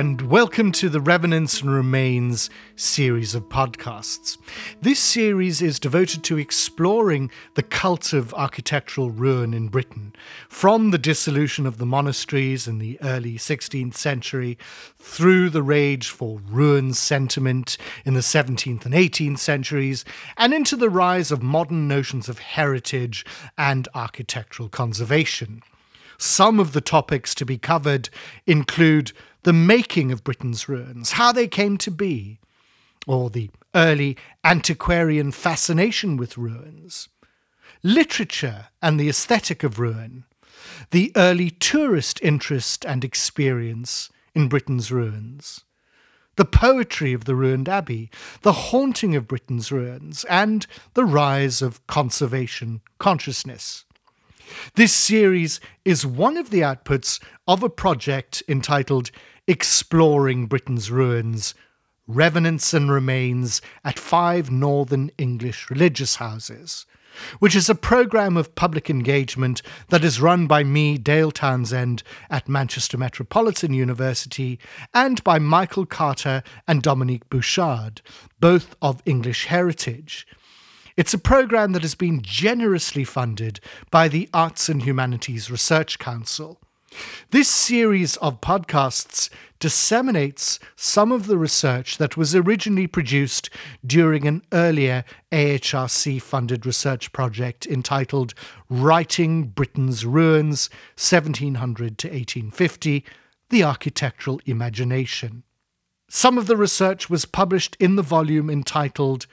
and 0.00 0.22
welcome 0.22 0.72
to 0.72 0.88
the 0.88 0.98
Revenants 0.98 1.60
and 1.60 1.70
Remains 1.70 2.48
series 2.74 3.34
of 3.34 3.50
podcasts. 3.50 4.38
This 4.80 4.98
series 4.98 5.60
is 5.60 5.78
devoted 5.78 6.24
to 6.24 6.38
exploring 6.38 7.30
the 7.54 7.62
cult 7.62 8.14
of 8.14 8.32
architectural 8.32 9.10
ruin 9.10 9.52
in 9.52 9.68
Britain, 9.68 10.14
from 10.48 10.90
the 10.90 10.96
dissolution 10.96 11.66
of 11.66 11.76
the 11.76 11.84
monasteries 11.84 12.66
in 12.66 12.78
the 12.78 12.98
early 13.02 13.34
16th 13.34 13.92
century 13.92 14.56
through 14.98 15.50
the 15.50 15.62
rage 15.62 16.08
for 16.08 16.40
ruin 16.48 16.94
sentiment 16.94 17.76
in 18.06 18.14
the 18.14 18.20
17th 18.20 18.86
and 18.86 18.94
18th 18.94 19.38
centuries, 19.38 20.06
and 20.38 20.54
into 20.54 20.76
the 20.76 20.88
rise 20.88 21.30
of 21.30 21.42
modern 21.42 21.86
notions 21.86 22.26
of 22.26 22.38
heritage 22.38 23.26
and 23.58 23.86
architectural 23.94 24.70
conservation. 24.70 25.62
Some 26.16 26.60
of 26.60 26.72
the 26.72 26.82
topics 26.82 27.34
to 27.36 27.46
be 27.46 27.56
covered 27.56 28.10
include 28.46 29.12
the 29.42 29.52
making 29.52 30.12
of 30.12 30.24
Britain's 30.24 30.68
ruins, 30.68 31.12
how 31.12 31.32
they 31.32 31.48
came 31.48 31.76
to 31.78 31.90
be, 31.90 32.38
or 33.06 33.30
the 33.30 33.50
early 33.74 34.16
antiquarian 34.44 35.32
fascination 35.32 36.16
with 36.16 36.36
ruins, 36.36 37.08
literature 37.82 38.68
and 38.82 38.98
the 38.98 39.08
aesthetic 39.08 39.62
of 39.62 39.78
ruin, 39.78 40.24
the 40.90 41.12
early 41.16 41.50
tourist 41.50 42.20
interest 42.22 42.84
and 42.84 43.04
experience 43.04 44.10
in 44.34 44.48
Britain's 44.48 44.92
ruins, 44.92 45.64
the 46.36 46.44
poetry 46.44 47.12
of 47.12 47.24
the 47.24 47.34
ruined 47.34 47.68
abbey, 47.68 48.10
the 48.42 48.52
haunting 48.52 49.16
of 49.16 49.28
Britain's 49.28 49.72
ruins, 49.72 50.24
and 50.24 50.66
the 50.94 51.04
rise 51.04 51.62
of 51.62 51.86
conservation 51.86 52.80
consciousness. 52.98 53.84
This 54.74 54.92
series 54.92 55.60
is 55.84 56.04
one 56.06 56.36
of 56.36 56.50
the 56.50 56.60
outputs 56.60 57.20
of 57.46 57.62
a 57.62 57.70
project 57.70 58.42
entitled 58.48 59.10
Exploring 59.50 60.46
Britain's 60.46 60.92
Ruins 60.92 61.56
Revenants 62.06 62.72
and 62.72 62.88
Remains 62.88 63.60
at 63.84 63.98
Five 63.98 64.48
Northern 64.48 65.10
English 65.18 65.68
Religious 65.68 66.14
Houses, 66.14 66.86
which 67.40 67.56
is 67.56 67.68
a 67.68 67.74
programme 67.74 68.36
of 68.36 68.54
public 68.54 68.88
engagement 68.88 69.60
that 69.88 70.04
is 70.04 70.20
run 70.20 70.46
by 70.46 70.62
me, 70.62 70.98
Dale 70.98 71.32
Townshend, 71.32 72.04
at 72.30 72.48
Manchester 72.48 72.96
Metropolitan 72.96 73.74
University, 73.74 74.60
and 74.94 75.20
by 75.24 75.40
Michael 75.40 75.84
Carter 75.84 76.44
and 76.68 76.80
Dominique 76.80 77.28
Bouchard, 77.28 78.02
both 78.38 78.76
of 78.80 79.02
English 79.04 79.46
heritage 79.46 80.28
it's 80.96 81.14
a 81.14 81.18
programme 81.18 81.72
that 81.72 81.82
has 81.82 81.96
been 81.96 82.22
generously 82.22 83.02
funded 83.02 83.58
by 83.90 84.06
the 84.06 84.28
Arts 84.32 84.68
and 84.68 84.82
Humanities 84.82 85.50
Research 85.50 85.98
Council. 85.98 86.60
This 87.30 87.48
series 87.48 88.16
of 88.16 88.40
podcasts 88.40 89.30
disseminates 89.60 90.58
some 90.74 91.12
of 91.12 91.26
the 91.26 91.38
research 91.38 91.98
that 91.98 92.16
was 92.16 92.34
originally 92.34 92.86
produced 92.86 93.50
during 93.86 94.26
an 94.26 94.42
earlier 94.52 95.04
AHRC 95.30 96.20
funded 96.20 96.66
research 96.66 97.12
project 97.12 97.66
entitled 97.66 98.34
Writing 98.68 99.44
Britain's 99.44 100.04
Ruins 100.04 100.70
1700 100.96 101.98
to 101.98 102.08
1850 102.08 103.04
The 103.50 103.62
Architectural 103.62 104.40
Imagination. 104.46 105.44
Some 106.08 106.38
of 106.38 106.46
the 106.46 106.56
research 106.56 107.08
was 107.08 107.24
published 107.24 107.76
in 107.78 107.96
the 107.96 108.02
volume 108.02 108.50
entitled 108.50 109.26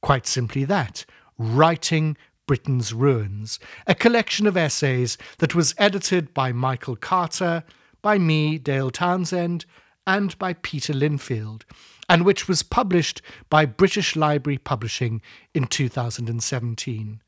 Quite 0.00 0.26
simply 0.26 0.64
that 0.64 1.04
Writing 1.38 2.16
Britain's 2.46 2.92
Ruins, 2.92 3.58
a 3.86 3.94
collection 3.94 4.46
of 4.46 4.56
essays 4.56 5.16
that 5.38 5.54
was 5.54 5.74
edited 5.78 6.34
by 6.34 6.52
Michael 6.52 6.96
Carter, 6.96 7.64
by 8.02 8.18
me, 8.18 8.58
Dale 8.58 8.90
Townshend, 8.90 9.64
and 10.06 10.38
by 10.38 10.52
Peter 10.52 10.92
Lindfield, 10.92 11.62
and 12.08 12.24
which 12.24 12.46
was 12.46 12.62
published 12.62 13.22
by 13.48 13.64
British 13.64 14.14
Library 14.14 14.58
Publishing 14.58 15.22
in 15.54 15.66
2017. 15.66 17.22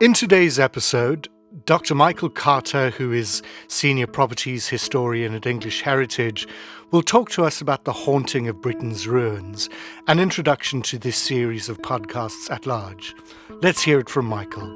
In 0.00 0.14
today's 0.14 0.58
episode, 0.58 1.28
Dr. 1.66 1.94
Michael 1.94 2.30
Carter, 2.30 2.90
who 2.90 3.12
is 3.12 3.42
Senior 3.68 4.06
Properties 4.06 4.68
Historian 4.68 5.34
at 5.34 5.46
English 5.46 5.82
Heritage, 5.82 6.46
will 6.90 7.02
talk 7.02 7.30
to 7.30 7.44
us 7.44 7.60
about 7.60 7.84
the 7.84 7.92
haunting 7.92 8.48
of 8.48 8.60
Britain's 8.60 9.06
ruins, 9.06 9.68
an 10.06 10.20
introduction 10.20 10.80
to 10.82 10.98
this 10.98 11.16
series 11.16 11.68
of 11.68 11.78
podcasts 11.78 12.50
at 12.50 12.66
large. 12.66 13.14
Let's 13.62 13.82
hear 13.82 13.98
it 13.98 14.08
from 14.08 14.26
Michael. 14.26 14.68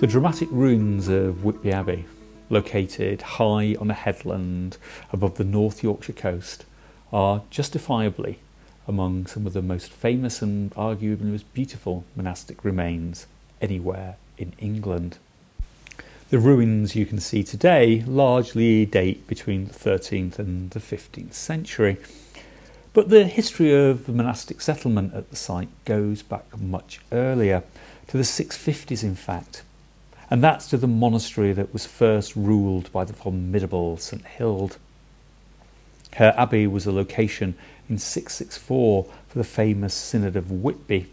The 0.00 0.06
dramatic 0.06 0.48
ruins 0.50 1.08
of 1.08 1.44
Whitby 1.44 1.72
Abbey, 1.72 2.04
located 2.50 3.22
high 3.22 3.74
on 3.80 3.90
a 3.90 3.94
headland 3.94 4.76
above 5.12 5.36
the 5.36 5.44
North 5.44 5.82
Yorkshire 5.82 6.12
coast, 6.12 6.66
are 7.16 7.40
justifiably 7.48 8.38
among 8.86 9.24
some 9.24 9.46
of 9.46 9.54
the 9.54 9.62
most 9.62 9.90
famous 9.90 10.42
and 10.42 10.70
arguably 10.74 11.22
most 11.22 11.54
beautiful 11.54 12.04
monastic 12.14 12.62
remains 12.62 13.26
anywhere 13.58 14.16
in 14.36 14.52
England. 14.58 15.16
The 16.28 16.38
ruins 16.38 16.94
you 16.94 17.06
can 17.06 17.18
see 17.18 17.42
today 17.42 18.04
largely 18.06 18.84
date 18.84 19.26
between 19.26 19.64
the 19.64 19.72
13th 19.72 20.38
and 20.38 20.70
the 20.72 20.78
15th 20.78 21.32
century, 21.32 21.96
but 22.92 23.08
the 23.08 23.24
history 23.24 23.72
of 23.72 24.04
the 24.04 24.12
monastic 24.12 24.60
settlement 24.60 25.14
at 25.14 25.30
the 25.30 25.36
site 25.36 25.70
goes 25.86 26.20
back 26.20 26.44
much 26.60 27.00
earlier, 27.12 27.62
to 28.08 28.18
the 28.18 28.24
650s 28.24 29.02
in 29.02 29.14
fact, 29.14 29.62
and 30.30 30.44
that's 30.44 30.66
to 30.66 30.76
the 30.76 30.86
monastery 30.86 31.54
that 31.54 31.72
was 31.72 31.86
first 31.86 32.36
ruled 32.36 32.92
by 32.92 33.04
the 33.04 33.14
formidable 33.14 33.96
St 33.96 34.22
Hild. 34.36 34.76
Her 36.16 36.34
abbey 36.38 36.66
was 36.66 36.86
a 36.86 36.92
location 36.92 37.56
in 37.90 37.98
664 37.98 39.04
for 39.28 39.38
the 39.38 39.44
famous 39.44 39.92
Synod 39.92 40.34
of 40.34 40.50
Whitby. 40.50 41.08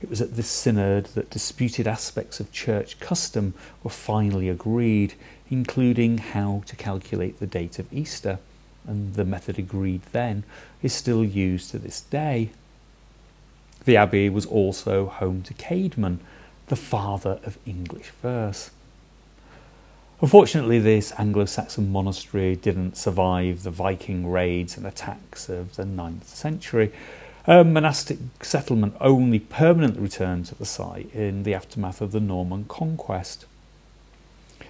It 0.00 0.08
was 0.08 0.20
at 0.20 0.36
this 0.36 0.48
synod 0.48 1.06
that 1.16 1.30
disputed 1.30 1.88
aspects 1.88 2.38
of 2.38 2.52
church 2.52 3.00
custom 3.00 3.54
were 3.82 3.90
finally 3.90 4.48
agreed, 4.48 5.14
including 5.50 6.18
how 6.18 6.62
to 6.66 6.76
calculate 6.76 7.40
the 7.40 7.48
date 7.48 7.80
of 7.80 7.92
Easter, 7.92 8.38
and 8.86 9.14
the 9.14 9.24
method 9.24 9.58
agreed 9.58 10.02
then 10.12 10.44
is 10.84 10.92
still 10.92 11.24
used 11.24 11.72
to 11.72 11.78
this 11.80 12.00
day. 12.00 12.50
The 13.86 13.96
abbey 13.96 14.28
was 14.28 14.46
also 14.46 15.06
home 15.06 15.42
to 15.42 15.54
Caedmon, 15.54 16.18
the 16.68 16.76
father 16.76 17.40
of 17.42 17.58
English 17.66 18.10
verse. 18.22 18.70
Unfortunately, 20.20 20.80
this 20.80 21.12
Anglo 21.16 21.44
Saxon 21.44 21.92
monastery 21.92 22.56
didn't 22.56 22.96
survive 22.96 23.62
the 23.62 23.70
Viking 23.70 24.28
raids 24.28 24.76
and 24.76 24.84
attacks 24.84 25.48
of 25.48 25.76
the 25.76 25.84
9th 25.84 26.24
century. 26.24 26.90
A 27.46 27.62
monastic 27.62 28.18
settlement 28.42 28.96
only 29.00 29.38
permanently 29.38 30.02
returned 30.02 30.46
to 30.46 30.56
the 30.56 30.66
site 30.66 31.08
in 31.14 31.44
the 31.44 31.54
aftermath 31.54 32.00
of 32.00 32.10
the 32.10 32.18
Norman 32.18 32.64
conquest. 32.64 33.46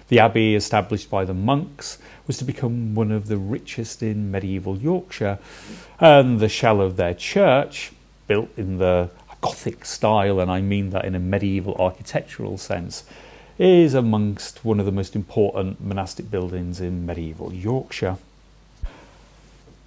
The 0.09 0.19
abbey, 0.19 0.53
established 0.53 1.09
by 1.09 1.25
the 1.25 1.33
monks, 1.33 1.97
was 2.27 2.37
to 2.37 2.45
become 2.45 2.93
one 2.93 3.11
of 3.11 3.27
the 3.27 3.37
richest 3.37 4.03
in 4.03 4.29
medieval 4.29 4.77
Yorkshire, 4.77 5.39
and 5.99 6.39
the 6.39 6.47
shell 6.47 6.79
of 6.79 6.95
their 6.95 7.15
church, 7.15 7.91
built 8.27 8.49
in 8.55 8.77
the 8.77 9.09
Gothic 9.41 9.83
style, 9.85 10.39
and 10.39 10.51
I 10.51 10.61
mean 10.61 10.91
that 10.91 11.05
in 11.05 11.15
a 11.15 11.19
medieval 11.19 11.75
architectural 11.79 12.59
sense, 12.59 13.03
is 13.59 13.93
amongst 13.93 14.63
one 14.63 14.79
of 14.79 14.85
the 14.85 14.91
most 14.91 15.15
important 15.15 15.81
monastic 15.81 16.31
buildings 16.31 16.79
in 16.79 17.05
medieval 17.05 17.53
Yorkshire. 17.53 18.17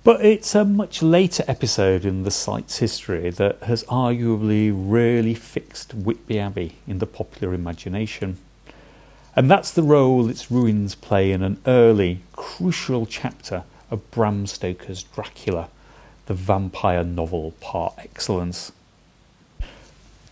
But 0.05 0.25
it's 0.25 0.55
a 0.55 0.65
much 0.65 1.01
later 1.01 1.45
episode 1.49 2.05
in 2.05 2.25
the 2.25 2.31
site's 2.31 2.79
history 2.79 3.31
that 3.31 3.63
has 3.63 3.85
arguably 3.85 4.73
really 4.75 5.35
fixed 5.35 5.95
Whitby 5.95 6.39
Abbey 6.39 6.75
in 6.87 6.99
the 6.99 7.07
popular 7.07 7.55
imagination. 7.55 8.37
And 9.35 9.51
that's 9.51 9.71
the 9.71 9.83
role 9.83 10.29
its 10.29 10.51
ruins 10.51 10.95
play 10.95 11.33
in 11.33 11.43
an 11.43 11.59
early, 11.67 12.21
crucial 12.33 13.07
chapter 13.07 13.63
of 13.91 14.11
Bram 14.11 14.47
Stoker's 14.47 15.05
Dracula, 15.05 15.69
the 16.27 16.35
vampire 16.35 17.05
novel 17.05 17.55
par 17.61 17.95
excellence. 17.97 18.73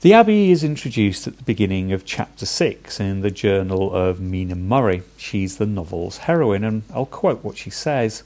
The 0.03 0.15
Abbey 0.15 0.51
is 0.51 0.65
introduced 0.65 1.27
at 1.27 1.37
the 1.37 1.43
beginning 1.43 1.93
of 1.93 2.07
chapter 2.07 2.47
6 2.47 3.01
in 3.01 3.21
the 3.21 3.31
journal 3.31 3.95
of 3.95 4.19
Mina 4.19 4.55
Murray. 4.55 5.03
She's 5.19 5.59
the 5.59 5.67
novel's 5.67 6.17
heroine, 6.25 6.65
and 6.65 6.85
I'll 6.95 7.05
quote 7.05 7.45
what 7.45 7.59
she 7.59 7.69
says. 7.69 8.23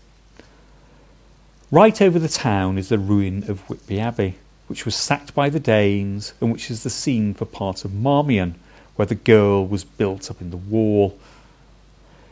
Right 1.73 2.01
over 2.01 2.21
the 2.21 2.29
town 2.29 2.79
is 2.79 2.91
the 2.91 2.99
ruin 3.01 3.51
of 3.51 3.69
Whitby 3.69 3.99
Abbey, 3.99 4.37
which 4.69 4.85
was 4.85 4.95
sacked 4.95 5.35
by 5.35 5.49
the 5.49 5.59
Danes 5.59 6.33
and 6.41 6.53
which 6.53 6.71
is 6.71 6.85
the 6.85 6.91
scene 6.91 7.35
for 7.35 7.45
part 7.45 7.85
of 7.85 7.93
Marmion, 7.93 8.55
where 8.95 9.07
the 9.07 9.17
girl 9.17 9.67
was 9.67 9.83
built 9.83 10.31
up 10.31 10.41
in 10.41 10.51
the 10.51 10.57
wall. 10.57 11.19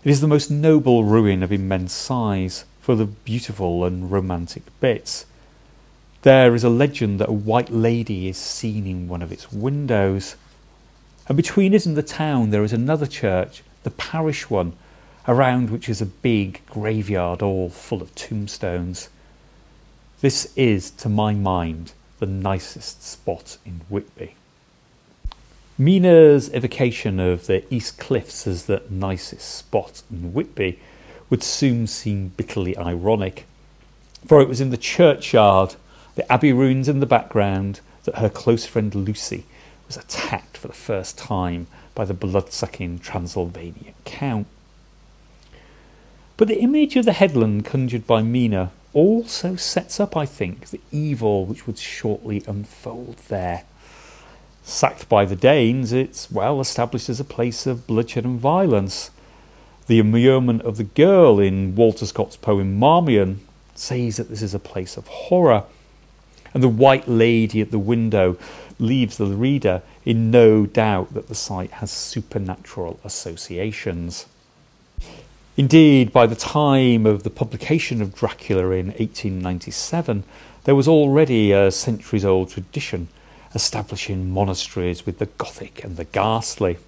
It 0.05 0.11
is 0.13 0.21
the 0.21 0.29
most 0.29 0.53
noble 0.53 1.03
ruin 1.03 1.43
of 1.43 1.51
immense 1.51 1.93
size, 1.93 2.65
full 2.81 3.01
of 3.01 3.25
beautiful 3.25 3.85
and 3.85 4.09
romantic 4.09 4.63
bits 4.79 5.27
there 6.23 6.55
is 6.55 6.65
a 6.65 6.71
legend 6.71 7.19
that 7.19 7.29
a 7.29 7.33
white 7.33 7.71
lady 7.71 8.29
is 8.29 8.37
seen 8.37 8.87
in 8.87 9.09
one 9.09 9.23
of 9.23 9.33
its 9.33 9.53
windows. 9.53 10.37
And 11.29 11.37
between 11.37 11.75
it 11.75 11.85
and 11.85 11.97
the 11.97 12.03
town, 12.03 12.51
there 12.51 12.65
is 12.65 12.73
another 12.73 13.07
church, 13.07 13.63
the 13.83 13.91
parish 13.91 14.49
one, 14.49 14.75
around 15.27 15.71
which 15.71 15.89
is 15.89 16.01
a 16.01 16.07
big 16.07 16.65
graveyard 16.67 17.43
all 17.43 17.69
full 17.71 18.03
of 18.03 18.15
tombstones. 18.15 19.09
This 20.21 20.53
is, 20.57 20.91
to 20.93 21.09
my 21.09 21.35
mind, 21.35 21.93
the 22.21 22.27
nicest 22.27 23.03
spot 23.03 23.59
in 23.65 23.81
Whitby. 23.89 24.37
Mina's 25.77 26.49
evocation 26.55 27.19
of 27.19 27.47
the 27.47 27.65
East 27.75 27.99
Cliffs 27.99 28.47
as 28.47 28.67
the 28.67 28.83
nicest 28.89 29.57
spot 29.57 30.03
in 30.11 30.33
Whitby 30.33 30.79
would 31.31 31.43
soon 31.43 31.89
seem 31.89 32.29
bitterly 32.37 32.77
ironic, 32.77 33.47
for 34.27 34.41
it 34.41 34.49
was 34.49 34.61
in 34.61 34.71
the 34.71 34.77
churchyard 34.77 35.75
the 36.15 36.31
abbey 36.33 36.53
ruins 36.53 36.89
in 36.89 37.01
the 37.01 37.07
background, 37.07 37.81
that 38.05 38.17
her 38.17 38.29
close 38.29 38.67
friend 38.67 38.95
Lucy 38.95 39.45
was 39.87 39.97
attacked 39.97 40.57
for 40.57 40.69
the 40.69 40.75
first 40.75 41.17
time 41.17 41.67
by 41.95 42.05
the 42.05 42.15
blood-sucking 42.15 42.99
Transylvanian 42.99 43.95
count. 44.05 44.47
But 46.37 46.49
the 46.49 46.61
image 46.61 46.97
of 46.97 47.05
the 47.05 47.13
headland 47.13 47.65
conjured 47.65 48.07
by 48.07 48.23
Mina 48.23 48.73
also 48.95 49.57
sets 49.57 50.01
up, 50.01 50.17
I 50.17 50.27
think, 50.27 50.69
the 50.69 50.81
evil 50.91 51.47
which 51.47 51.67
would 51.67 51.79
shortly 51.79 52.43
unfold 52.47 53.19
there. 53.29 53.65
Sacked 54.65 55.09
by 55.09 55.25
the 55.25 55.37
Danes, 55.37 55.93
it's 55.93 56.31
well 56.31 56.61
established 56.61 57.09
as 57.09 57.21
a 57.21 57.25
place 57.25 57.67
of 57.67 57.87
bloodshed 57.87 58.25
and 58.25 58.39
violence. 58.39 59.11
The 59.87 59.99
immurement 59.99 60.63
of 60.63 60.77
the 60.77 60.85
girl 60.85 61.41
in 61.41 61.75
Walter 61.75 62.07
Scott's 62.07 62.37
poem 62.37 62.79
Marmion 62.79 63.41
says 63.75 64.17
that 64.17 64.29
this 64.29 64.43
is 64.43 64.55
a 64.55 64.59
place 64.59 64.97
of 64.97 65.09
horror 65.09 65.65
and 66.55 66.63
the 66.63 66.69
white 66.69 67.09
lady 67.09 67.61
at 67.61 67.71
the 67.71 67.79
window 67.79 68.37
leaves 68.79 69.17
the 69.17 69.27
reader 69.27 69.83
in 70.05 70.31
no 70.31 70.67
doubt 70.67 71.15
that 71.15 71.29
the 71.29 71.35
site 71.35 71.73
has 71.73 71.91
supernatural 71.91 72.99
associations. 73.05 74.27
Indeed, 75.57 76.13
by 76.13 76.27
the 76.27 76.35
time 76.35 77.05
of 77.07 77.23
the 77.23 77.31
publication 77.31 78.01
of 78.01 78.15
Dracula 78.15 78.71
in 78.71 78.87
1897, 78.87 80.25
there 80.65 80.75
was 80.75 80.89
already 80.89 81.53
a 81.53 81.71
centuries 81.71 82.25
old 82.25 82.51
tradition 82.51 83.09
establishing 83.55 84.31
monasteries 84.31 85.05
with 85.05 85.19
the 85.19 85.27
Gothic 85.27 85.85
and 85.85 85.97
the 85.97 86.05
ghastly. 86.05 86.79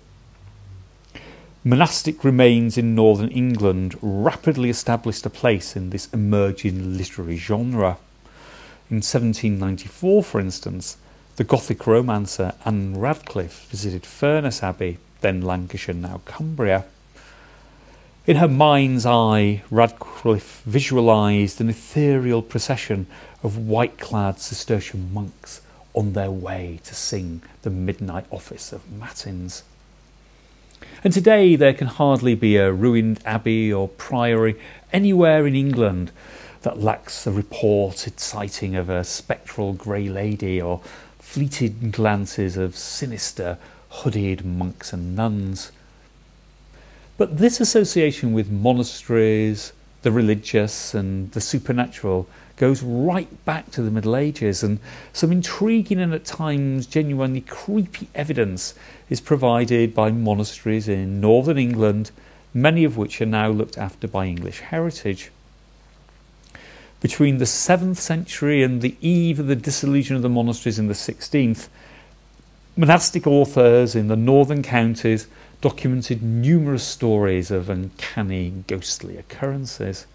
Monastic 1.62 2.24
remains 2.24 2.76
in 2.76 2.94
northern 2.94 3.30
England 3.30 3.98
rapidly 4.02 4.70
established 4.70 5.26
a 5.26 5.30
place 5.30 5.76
in 5.76 5.90
this 5.90 6.12
emerging 6.12 6.96
literary 6.96 7.36
genre. 7.36 7.98
In 8.90 8.96
1794, 8.96 10.22
for 10.22 10.40
instance, 10.40 10.98
the 11.36 11.44
Gothic 11.44 11.86
romancer 11.86 12.52
Ann 12.66 12.98
Radcliffe 12.98 13.66
visited 13.70 14.04
Furness 14.04 14.62
Abbey, 14.62 14.98
then 15.22 15.40
Lancashire, 15.40 15.94
now 15.94 16.20
Cumbria. 16.26 16.84
In 18.26 18.36
her 18.36 18.48
mind's 18.48 19.06
eye, 19.06 19.62
Radcliffe 19.70 20.62
visualised 20.66 21.62
an 21.62 21.70
ethereal 21.70 22.42
procession 22.42 23.06
of 23.42 23.56
white 23.56 23.98
clad 23.98 24.38
Cistercian 24.38 25.12
monks 25.14 25.62
on 25.94 26.12
their 26.12 26.30
way 26.30 26.78
to 26.84 26.94
sing 26.94 27.40
the 27.62 27.70
midnight 27.70 28.26
office 28.30 28.70
of 28.70 28.92
Matins. 28.92 29.62
And 31.02 31.12
today 31.12 31.56
there 31.56 31.74
can 31.74 31.86
hardly 31.86 32.34
be 32.34 32.56
a 32.56 32.70
ruined 32.70 33.20
abbey 33.24 33.72
or 33.72 33.88
priory 33.88 34.60
anywhere 34.92 35.46
in 35.46 35.56
England 35.56 36.12
that 36.64 36.80
lacks 36.80 37.26
a 37.26 37.30
reported 37.30 38.18
sighting 38.18 38.74
of 38.74 38.88
a 38.88 39.04
spectral 39.04 39.74
grey 39.74 40.08
lady 40.08 40.60
or 40.60 40.80
fleeting 41.18 41.90
glances 41.90 42.56
of 42.56 42.74
sinister, 42.74 43.58
hooded 43.90 44.46
monks 44.46 44.90
and 44.90 45.14
nuns. 45.14 45.72
But 47.18 47.36
this 47.36 47.60
association 47.60 48.32
with 48.32 48.50
monasteries, 48.50 49.74
the 50.00 50.10
religious, 50.10 50.94
and 50.94 51.30
the 51.32 51.40
supernatural 51.40 52.26
goes 52.56 52.82
right 52.82 53.44
back 53.44 53.70
to 53.72 53.82
the 53.82 53.90
Middle 53.90 54.16
Ages, 54.16 54.62
and 54.62 54.78
some 55.12 55.32
intriguing 55.32 56.00
and 56.00 56.14
at 56.14 56.24
times 56.24 56.86
genuinely 56.86 57.42
creepy 57.42 58.08
evidence 58.14 58.74
is 59.10 59.20
provided 59.20 59.94
by 59.94 60.10
monasteries 60.10 60.88
in 60.88 61.20
northern 61.20 61.58
England, 61.58 62.10
many 62.54 62.84
of 62.84 62.96
which 62.96 63.20
are 63.20 63.26
now 63.26 63.48
looked 63.50 63.76
after 63.76 64.08
by 64.08 64.24
English 64.24 64.60
Heritage 64.60 65.30
between 67.04 67.36
the 67.36 67.44
7th 67.44 67.96
century 67.96 68.62
and 68.62 68.80
the 68.80 68.96
eve 69.02 69.38
of 69.38 69.46
the 69.46 69.54
dissolution 69.54 70.16
of 70.16 70.22
the 70.22 70.28
monasteries 70.30 70.78
in 70.78 70.86
the 70.86 70.94
16th, 70.94 71.68
monastic 72.78 73.26
authors 73.26 73.94
in 73.94 74.08
the 74.08 74.16
northern 74.16 74.62
counties 74.62 75.26
documented 75.60 76.22
numerous 76.22 76.82
stories 76.82 77.50
of 77.50 77.68
uncanny 77.68 78.64
ghostly 78.66 79.18
occurrences. 79.18 80.06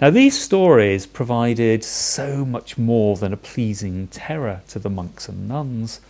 Now, 0.00 0.10
these 0.10 0.40
stories 0.40 1.06
provided 1.06 1.82
so 1.82 2.44
much 2.44 2.78
more 2.78 3.16
than 3.16 3.32
a 3.32 3.36
pleasing 3.36 4.06
terror 4.06 4.60
to 4.68 4.78
the 4.78 4.90
monks 4.90 5.28
and 5.28 5.48
nuns. 5.48 6.00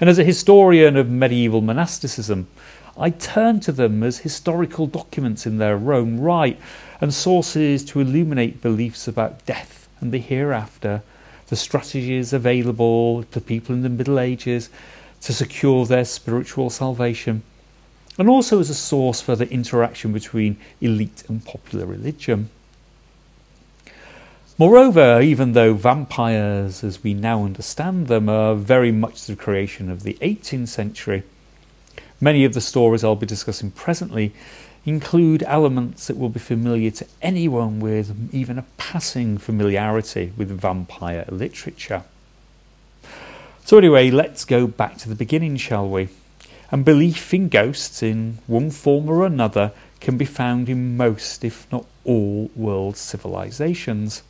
And 0.00 0.10
as 0.10 0.18
a 0.18 0.24
historian 0.24 0.96
of 0.96 1.08
medieval 1.08 1.60
monasticism, 1.60 2.48
I 2.98 3.10
turn 3.10 3.60
to 3.60 3.72
them 3.72 4.02
as 4.02 4.18
historical 4.18 4.88
documents 4.88 5.46
in 5.46 5.58
their 5.58 5.92
own 5.92 6.18
right 6.18 6.58
and 7.02 7.12
sources 7.12 7.84
to 7.84 7.98
illuminate 7.98 8.62
beliefs 8.62 9.08
about 9.08 9.44
death 9.44 9.88
and 10.00 10.12
the 10.12 10.18
hereafter, 10.18 11.02
the 11.48 11.56
strategies 11.56 12.32
available 12.32 13.24
to 13.24 13.40
people 13.40 13.74
in 13.74 13.82
the 13.82 13.88
Middle 13.88 14.20
Ages 14.20 14.70
to 15.20 15.32
secure 15.32 15.84
their 15.84 16.04
spiritual 16.04 16.70
salvation, 16.70 17.42
and 18.18 18.28
also 18.28 18.60
as 18.60 18.70
a 18.70 18.74
source 18.74 19.20
for 19.20 19.34
the 19.34 19.50
interaction 19.50 20.12
between 20.12 20.56
elite 20.80 21.24
and 21.28 21.44
popular 21.44 21.86
religion. 21.86 22.50
Moreover, 24.56 25.20
even 25.20 25.54
though 25.54 25.74
vampires, 25.74 26.84
as 26.84 27.02
we 27.02 27.14
now 27.14 27.42
understand 27.42 28.06
them, 28.06 28.28
are 28.28 28.54
very 28.54 28.92
much 28.92 29.26
the 29.26 29.34
creation 29.34 29.90
of 29.90 30.04
the 30.04 30.16
18th 30.20 30.68
century, 30.68 31.24
many 32.20 32.44
of 32.44 32.54
the 32.54 32.60
stories 32.60 33.02
I'll 33.02 33.16
be 33.16 33.26
discussing 33.26 33.72
presently 33.72 34.32
include 34.84 35.42
elements 35.44 36.06
that 36.06 36.18
will 36.18 36.28
be 36.28 36.40
familiar 36.40 36.90
to 36.90 37.06
anyone 37.20 37.78
with 37.80 38.30
even 38.32 38.58
a 38.58 38.64
passing 38.76 39.38
familiarity 39.38 40.32
with 40.36 40.48
vampire 40.48 41.24
literature. 41.28 42.02
So, 43.64 43.78
anyway, 43.78 44.10
let's 44.10 44.44
go 44.44 44.66
back 44.66 44.98
to 44.98 45.08
the 45.08 45.14
beginning, 45.14 45.56
shall 45.56 45.88
we? 45.88 46.08
And 46.70 46.84
belief 46.84 47.32
in 47.32 47.48
ghosts 47.48 48.02
in 48.02 48.38
one 48.46 48.70
form 48.70 49.08
or 49.08 49.24
another 49.24 49.72
can 50.00 50.16
be 50.16 50.24
found 50.24 50.68
in 50.68 50.96
most, 50.96 51.44
if 51.44 51.70
not 51.70 51.86
all, 52.04 52.50
world 52.56 52.96
civilizations. 52.96 54.22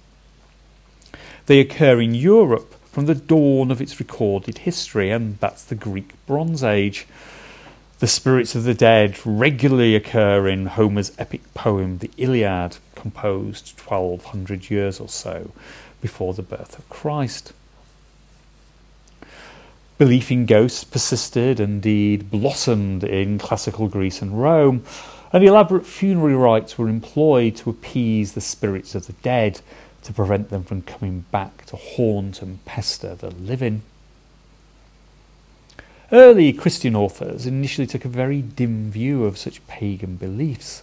They 1.46 1.60
occur 1.60 2.00
in 2.00 2.14
Europe 2.14 2.74
from 2.90 3.06
the 3.06 3.14
dawn 3.14 3.70
of 3.70 3.80
its 3.80 3.98
recorded 3.98 4.58
history, 4.58 5.10
and 5.10 5.38
that's 5.38 5.64
the 5.64 5.74
Greek 5.74 6.12
Bronze 6.26 6.62
Age. 6.62 7.06
The 8.02 8.08
spirits 8.08 8.56
of 8.56 8.64
the 8.64 8.74
dead 8.74 9.16
regularly 9.24 9.94
occur 9.94 10.48
in 10.48 10.66
Homer's 10.66 11.12
epic 11.20 11.54
poem, 11.54 11.98
the 11.98 12.10
Iliad, 12.16 12.78
composed 12.96 13.78
1200 13.78 14.68
years 14.68 14.98
or 14.98 15.08
so 15.08 15.52
before 16.00 16.34
the 16.34 16.42
birth 16.42 16.76
of 16.76 16.88
Christ. 16.88 17.52
Belief 19.98 20.32
in 20.32 20.46
ghosts 20.46 20.82
persisted, 20.82 21.60
indeed 21.60 22.28
blossomed 22.28 23.04
in 23.04 23.38
classical 23.38 23.86
Greece 23.86 24.20
and 24.20 24.42
Rome, 24.42 24.82
and 25.32 25.44
elaborate 25.44 25.86
funerary 25.86 26.34
rites 26.34 26.76
were 26.76 26.88
employed 26.88 27.54
to 27.58 27.70
appease 27.70 28.32
the 28.32 28.40
spirits 28.40 28.96
of 28.96 29.06
the 29.06 29.12
dead 29.12 29.60
to 30.02 30.12
prevent 30.12 30.50
them 30.50 30.64
from 30.64 30.82
coming 30.82 31.24
back 31.30 31.66
to 31.66 31.76
haunt 31.76 32.42
and 32.42 32.64
pester 32.64 33.14
the 33.14 33.30
living. 33.30 33.82
Early 36.12 36.52
Christian 36.52 36.94
authors 36.94 37.46
initially 37.46 37.86
took 37.86 38.04
a 38.04 38.08
very 38.08 38.42
dim 38.42 38.90
view 38.90 39.24
of 39.24 39.38
such 39.38 39.66
pagan 39.66 40.16
beliefs. 40.16 40.82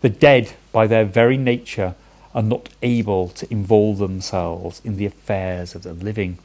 The 0.00 0.08
dead, 0.08 0.54
by 0.72 0.88
their 0.88 1.04
very 1.04 1.36
nature, 1.36 1.94
are 2.34 2.42
not 2.42 2.70
able 2.82 3.28
to 3.28 3.46
involve 3.52 3.98
themselves 3.98 4.82
in 4.84 4.96
the 4.96 5.06
affairs 5.06 5.76
of 5.76 5.84
the 5.84 5.92
living, 5.92 6.38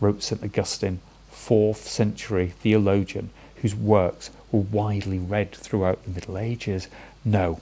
wrote 0.00 0.24
St. 0.24 0.42
Augustine, 0.42 0.98
4th 1.32 1.76
century 1.76 2.48
theologian 2.48 3.30
whose 3.56 3.76
works 3.76 4.30
were 4.50 4.62
widely 4.62 5.20
read 5.20 5.52
throughout 5.52 6.02
the 6.02 6.10
Middle 6.10 6.36
Ages. 6.36 6.88
No, 7.24 7.60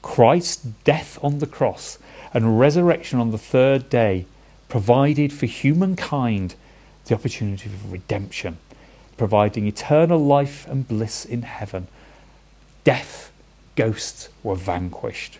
Christ's 0.00 0.56
death 0.84 1.18
on 1.22 1.38
the 1.38 1.46
cross 1.46 1.98
and 2.32 2.58
resurrection 2.58 3.18
on 3.18 3.30
the 3.30 3.36
third 3.36 3.90
day 3.90 4.24
provided 4.70 5.34
for 5.34 5.44
humankind 5.44 6.54
the 7.04 7.14
opportunity 7.14 7.68
of 7.68 7.92
redemption, 7.92 8.58
providing 9.16 9.66
eternal 9.66 10.18
life 10.18 10.66
and 10.68 10.88
bliss 10.88 11.24
in 11.24 11.42
heaven. 11.42 11.88
Death, 12.82 13.32
ghosts 13.76 14.28
were 14.42 14.54
vanquished. 14.54 15.38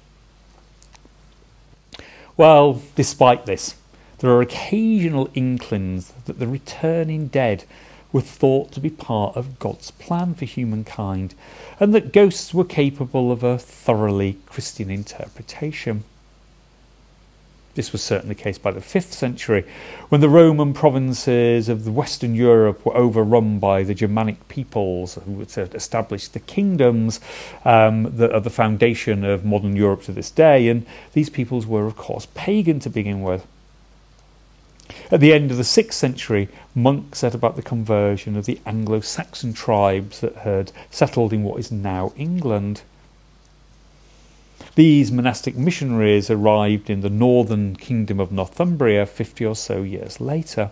Well, 2.36 2.82
despite 2.96 3.46
this, 3.46 3.76
there 4.18 4.30
are 4.30 4.42
occasional 4.42 5.30
inklings 5.34 6.12
that 6.24 6.38
the 6.38 6.48
returning 6.48 7.28
dead 7.28 7.64
were 8.12 8.20
thought 8.20 8.72
to 8.72 8.80
be 8.80 8.90
part 8.90 9.36
of 9.36 9.58
God's 9.58 9.90
plan 9.90 10.34
for 10.34 10.44
humankind, 10.44 11.34
and 11.80 11.94
that 11.94 12.12
ghosts 12.12 12.54
were 12.54 12.64
capable 12.64 13.32
of 13.32 13.42
a 13.42 13.58
thoroughly 13.58 14.38
Christian 14.46 14.88
interpretation. 14.88 16.04
This 17.74 17.90
was 17.90 18.02
certainly 18.02 18.34
the 18.34 18.42
case 18.42 18.56
by 18.56 18.70
the 18.70 18.80
5th 18.80 19.12
century, 19.12 19.64
when 20.08 20.20
the 20.20 20.28
Roman 20.28 20.72
provinces 20.72 21.68
of 21.68 21.88
Western 21.88 22.34
Europe 22.34 22.86
were 22.86 22.96
overrun 22.96 23.58
by 23.58 23.82
the 23.82 23.94
Germanic 23.94 24.46
peoples 24.46 25.18
who 25.24 25.40
had 25.40 25.74
established 25.74 26.34
the 26.34 26.40
kingdoms 26.40 27.20
um, 27.64 28.16
that 28.16 28.32
are 28.32 28.40
the 28.40 28.50
foundation 28.50 29.24
of 29.24 29.44
modern 29.44 29.74
Europe 29.74 30.02
to 30.04 30.12
this 30.12 30.30
day. 30.30 30.68
And 30.68 30.86
these 31.14 31.30
peoples 31.30 31.66
were, 31.66 31.86
of 31.86 31.96
course, 31.96 32.28
pagan 32.34 32.78
to 32.80 32.90
begin 32.90 33.22
with. 33.22 33.44
At 35.10 35.20
the 35.20 35.32
end 35.32 35.50
of 35.50 35.56
the 35.56 35.62
6th 35.62 35.94
century, 35.94 36.48
monks 36.74 37.20
set 37.20 37.34
about 37.34 37.56
the 37.56 37.62
conversion 37.62 38.36
of 38.36 38.44
the 38.44 38.60
Anglo 38.66 39.00
Saxon 39.00 39.52
tribes 39.52 40.20
that 40.20 40.36
had 40.36 40.72
settled 40.90 41.32
in 41.32 41.42
what 41.42 41.58
is 41.58 41.72
now 41.72 42.12
England. 42.16 42.82
These 44.74 45.12
monastic 45.12 45.56
missionaries 45.56 46.30
arrived 46.30 46.90
in 46.90 47.00
the 47.00 47.10
northern 47.10 47.76
kingdom 47.76 48.18
of 48.18 48.32
Northumbria 48.32 49.06
50 49.06 49.46
or 49.46 49.54
so 49.54 49.82
years 49.82 50.20
later. 50.20 50.70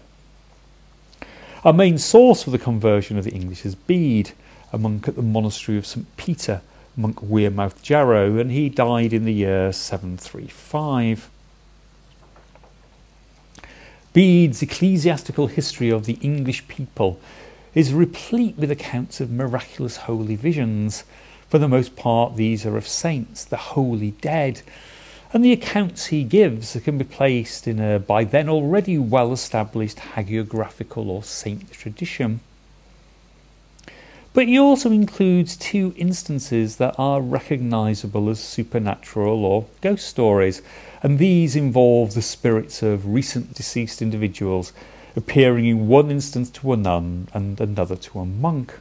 Our 1.65 1.73
main 1.73 1.99
source 1.99 2.43
for 2.43 2.51
the 2.51 2.59
conversion 2.59 3.17
of 3.17 3.25
the 3.25 3.31
English 3.31 3.65
is 3.65 3.77
Bede, 3.77 4.33
a 4.73 4.79
monk 4.79 5.07
at 5.07 5.15
the 5.15 5.23
monastery 5.23 5.79
of 5.79 5.87
St 5.87 6.17
Peter, 6.17 6.61
Monkwearmouth 6.99 7.83
Jarrow, 7.83 8.39
and 8.39 8.51
he 8.51 8.69
died 8.69 9.13
in 9.13 9.25
the 9.25 9.33
year 9.33 9.73
735. 9.73 11.31
Bede's 14.13 14.61
ecclesiastical 14.61 15.47
history 15.47 15.91
of 15.91 16.05
the 16.05 16.19
English 16.21 16.67
people 16.69 17.21
is 17.75 17.95
replete 17.95 18.57
with 18.59 18.71
accounts 18.71 19.21
of 19.21 19.31
miraculous 19.31 19.99
holy 19.99 20.37
visions. 20.37 21.05
For 21.53 21.59
the 21.59 21.69
most 21.69 21.97
part, 21.97 22.37
these 22.37 22.65
are 22.65 22.79
of 22.79 22.89
saints, 22.89 23.45
the 23.45 23.59
holy 23.59 24.13
dead, 24.23 24.63
and 25.35 25.45
the 25.45 25.53
accounts 25.53 26.07
he 26.07 26.25
gives 26.25 26.75
can 26.83 26.97
be 26.97 27.05
placed 27.05 27.69
in 27.69 27.79
a 27.79 27.99
by 27.99 28.25
then 28.25 28.49
already 28.49 28.97
well 28.97 29.35
established 29.35 29.99
hagiographical 29.99 31.09
or 31.09 31.23
saint 31.23 31.71
tradition. 31.71 32.41
But 34.33 34.49
he 34.49 34.59
also 34.59 34.91
includes 34.91 35.59
two 35.59 35.93
instances 35.99 36.77
that 36.77 36.95
are 36.97 37.21
recognisable 37.21 38.31
as 38.31 38.41
supernatural 38.41 39.45
or 39.45 39.67
ghost 39.83 40.09
stories, 40.09 40.63
and 41.03 41.19
these 41.19 41.55
involve 41.55 42.15
the 42.15 42.23
spirits 42.23 42.83
of 42.83 43.13
recent 43.13 43.53
deceased 43.53 44.01
individuals 44.01 44.73
appearing 45.15 45.67
in 45.67 45.87
one 45.87 46.11
instance 46.11 46.49
to 46.49 46.73
a 46.73 46.79
nun 46.79 47.29
and 47.35 47.61
another 47.61 47.97
to 47.97 48.21
a 48.21 48.25
monk. 48.25 48.73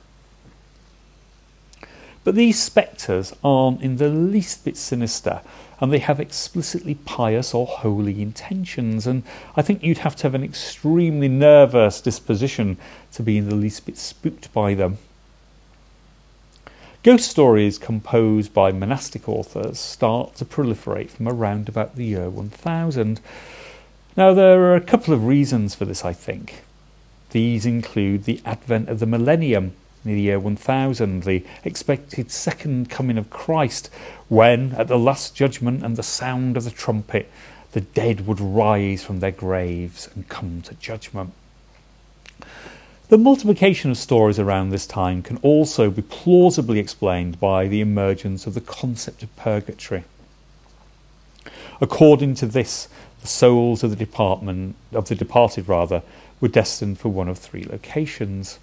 But 2.23 2.35
these 2.35 2.61
spectres 2.61 3.33
aren't 3.43 3.81
in 3.81 3.97
the 3.97 4.09
least 4.09 4.63
bit 4.63 4.77
sinister, 4.77 5.41
and 5.79 5.91
they 5.91 5.99
have 5.99 6.19
explicitly 6.19 6.93
pious 6.93 7.53
or 7.53 7.65
holy 7.65 8.21
intentions, 8.21 9.07
and 9.07 9.23
I 9.55 9.63
think 9.63 9.83
you'd 9.83 9.99
have 9.99 10.15
to 10.17 10.23
have 10.23 10.35
an 10.35 10.43
extremely 10.43 11.27
nervous 11.27 11.99
disposition 11.99 12.77
to 13.13 13.23
be 13.23 13.37
in 13.37 13.49
the 13.49 13.55
least 13.55 13.87
bit 13.87 13.97
spooked 13.97 14.53
by 14.53 14.75
them. 14.75 14.99
Ghost 17.01 17.31
stories 17.31 17.79
composed 17.79 18.53
by 18.53 18.71
monastic 18.71 19.27
authors 19.27 19.79
start 19.79 20.35
to 20.35 20.45
proliferate 20.45 21.09
from 21.09 21.27
around 21.27 21.67
about 21.67 21.95
the 21.95 22.05
year 22.05 22.29
1000. 22.29 23.19
Now, 24.15 24.35
there 24.35 24.61
are 24.65 24.75
a 24.75 24.81
couple 24.81 25.11
of 25.15 25.25
reasons 25.25 25.73
for 25.73 25.85
this, 25.85 26.05
I 26.05 26.13
think. 26.13 26.61
These 27.31 27.65
include 27.65 28.25
the 28.25 28.39
advent 28.45 28.87
of 28.87 28.99
the 28.99 29.07
millennium 29.07 29.73
in 30.03 30.15
the 30.15 30.21
year 30.21 30.39
1000, 30.39 31.23
the 31.23 31.43
expected 31.63 32.31
second 32.31 32.89
coming 32.89 33.17
of 33.17 33.29
Christ, 33.29 33.89
when, 34.29 34.73
at 34.73 34.87
the 34.87 34.97
last 34.97 35.35
judgment 35.35 35.83
and 35.83 35.95
the 35.95 36.03
sound 36.03 36.57
of 36.57 36.63
the 36.63 36.71
trumpet, 36.71 37.29
the 37.73 37.81
dead 37.81 38.27
would 38.27 38.39
rise 38.39 39.03
from 39.03 39.19
their 39.19 39.31
graves 39.31 40.09
and 40.15 40.27
come 40.27 40.61
to 40.63 40.73
judgment. 40.75 41.33
The 43.09 43.17
multiplication 43.17 43.91
of 43.91 43.97
stories 43.97 44.39
around 44.39 44.69
this 44.69 44.87
time 44.87 45.21
can 45.21 45.37
also 45.37 45.89
be 45.89 46.01
plausibly 46.01 46.79
explained 46.79 47.39
by 47.39 47.67
the 47.67 47.81
emergence 47.81 48.47
of 48.47 48.53
the 48.53 48.61
concept 48.61 49.21
of 49.21 49.35
purgatory. 49.35 50.05
According 51.81 52.35
to 52.35 52.45
this, 52.45 52.87
the 53.21 53.27
souls 53.27 53.83
of 53.83 53.89
the 53.89 53.95
department 53.95 54.75
of 54.93 55.09
the 55.09 55.15
departed 55.15 55.67
rather 55.67 56.03
were 56.39 56.47
destined 56.47 56.99
for 56.99 57.09
one 57.09 57.27
of 57.27 57.37
three 57.37 57.65
locations. 57.65 58.59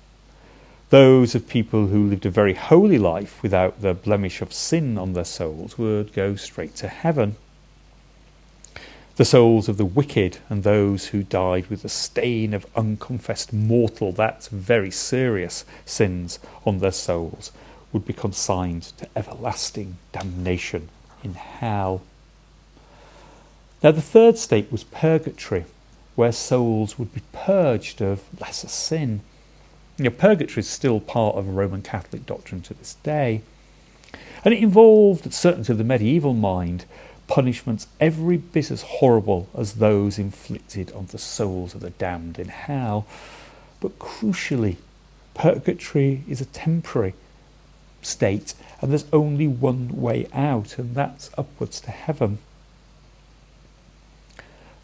Those 0.91 1.35
of 1.35 1.49
people 1.49 1.89
who 1.89 2.07
lived 2.07 2.25
a 2.25 2.31
very 2.31 2.55
holy 2.55 2.99
life 2.99 3.43
without 3.43 3.83
the 3.83 3.95
blemish 3.95 4.41
of 4.41 4.53
sin 4.53 4.97
on 4.97 5.13
their 5.13 5.25
souls 5.25 5.77
would 5.77 6.13
go 6.13 6.35
straight 6.35 6.75
to 6.77 6.89
heaven 6.89 7.37
the 9.19 9.25
souls 9.25 9.69
of 9.69 9.79
the 9.79 9.85
wicked 9.85 10.39
and 10.49 10.63
those 10.63 11.09
who 11.09 11.25
died 11.25 11.67
with 11.67 11.83
the 11.83 11.89
stain 11.89 12.55
of 12.55 12.65
unconfessed 12.77 13.53
mortal, 13.53 14.13
that's 14.13 14.47
very 14.47 14.93
serious 14.93 15.65
sins 15.85 16.39
on 16.65 16.79
their 16.79 16.93
souls, 16.93 17.51
would 17.93 18.07
be 18.07 18.13
consigned 18.13 18.85
to 18.97 19.09
everlasting 19.17 19.97
damnation 20.13 20.89
in 21.25 21.35
hell. 21.35 22.03
Now, 23.83 23.91
the 23.91 24.01
third 24.01 24.39
state 24.39 24.71
was 24.71 24.85
purgatory, 24.85 25.65
where 26.15 26.31
souls 26.31 26.97
would 26.97 27.13
be 27.13 27.23
purged 27.33 28.01
of 28.01 28.23
lesser 28.41 28.69
sin. 28.69 29.23
You 29.99 30.05
know, 30.05 30.11
purgatory 30.11 30.61
is 30.61 30.69
still 30.69 31.01
part 31.01 31.35
of 31.35 31.49
Roman 31.49 31.83
Catholic 31.83 32.25
doctrine 32.25 32.63
to 32.63 32.75
this 32.75 32.95
day. 33.03 33.43
And 34.45 34.55
it 34.55 34.63
involved, 34.63 35.33
certainly 35.35 35.65
to 35.67 35.75
the 35.75 35.83
medieval 35.83 36.35
mind, 36.35 36.85
punishments 37.27 37.89
every 38.01 38.37
bit 38.37 38.71
as 38.71 38.83
horrible 38.83 39.49
as 39.57 39.75
those 39.75 40.19
inflicted 40.19 40.93
on 40.93 41.07
the 41.07 41.19
souls 41.19 41.75
of 41.75 41.81
the 41.81 41.91
damned 41.91 42.39
in 42.39 42.49
hell. 42.49 43.07
But 43.81 43.99
crucially, 43.99 44.77
purgatory 45.35 46.23
is 46.29 46.41
a 46.41 46.47
temporary 46.47 47.15
state, 48.01 48.55
and 48.81 48.93
there's 48.93 49.05
only 49.13 49.49
one 49.49 50.01
way 50.01 50.29
out, 50.33 50.79
and 50.79 50.95
that's 50.95 51.31
upwards 51.37 51.81
to 51.81 51.91
heaven. 51.91 52.39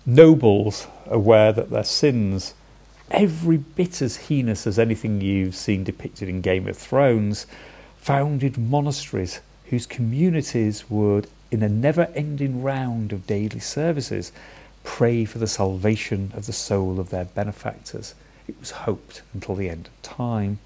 Nobles, 0.04 0.88
aware 1.06 1.52
that 1.52 1.70
their 1.70 1.84
sins, 1.84 2.54
every 3.10 3.56
bit 3.56 4.02
as 4.02 4.16
heinous 4.16 4.66
as 4.66 4.78
anything 4.78 5.20
you've 5.20 5.54
seen 5.54 5.84
depicted 5.84 6.28
in 6.28 6.40
Game 6.40 6.66
of 6.68 6.76
Thrones, 6.76 7.46
founded 7.96 8.58
monasteries 8.58 9.40
whose 9.66 9.86
communities 9.86 10.90
would 10.90 11.28
in 11.50 11.62
a 11.62 11.68
never 11.68 12.08
ending 12.14 12.62
round 12.62 13.12
of 13.12 13.26
daily 13.26 13.60
services, 13.60 14.32
pray 14.82 15.24
for 15.24 15.38
the 15.38 15.46
salvation 15.46 16.32
of 16.34 16.46
the 16.46 16.52
soul 16.52 16.98
of 17.00 17.10
their 17.10 17.24
benefactors. 17.24 18.14
It 18.46 18.58
was 18.60 18.72
hoped 18.72 19.22
until 19.32 19.54
the 19.54 19.68
end 19.68 19.86
of 19.86 20.02
time. 20.02 20.58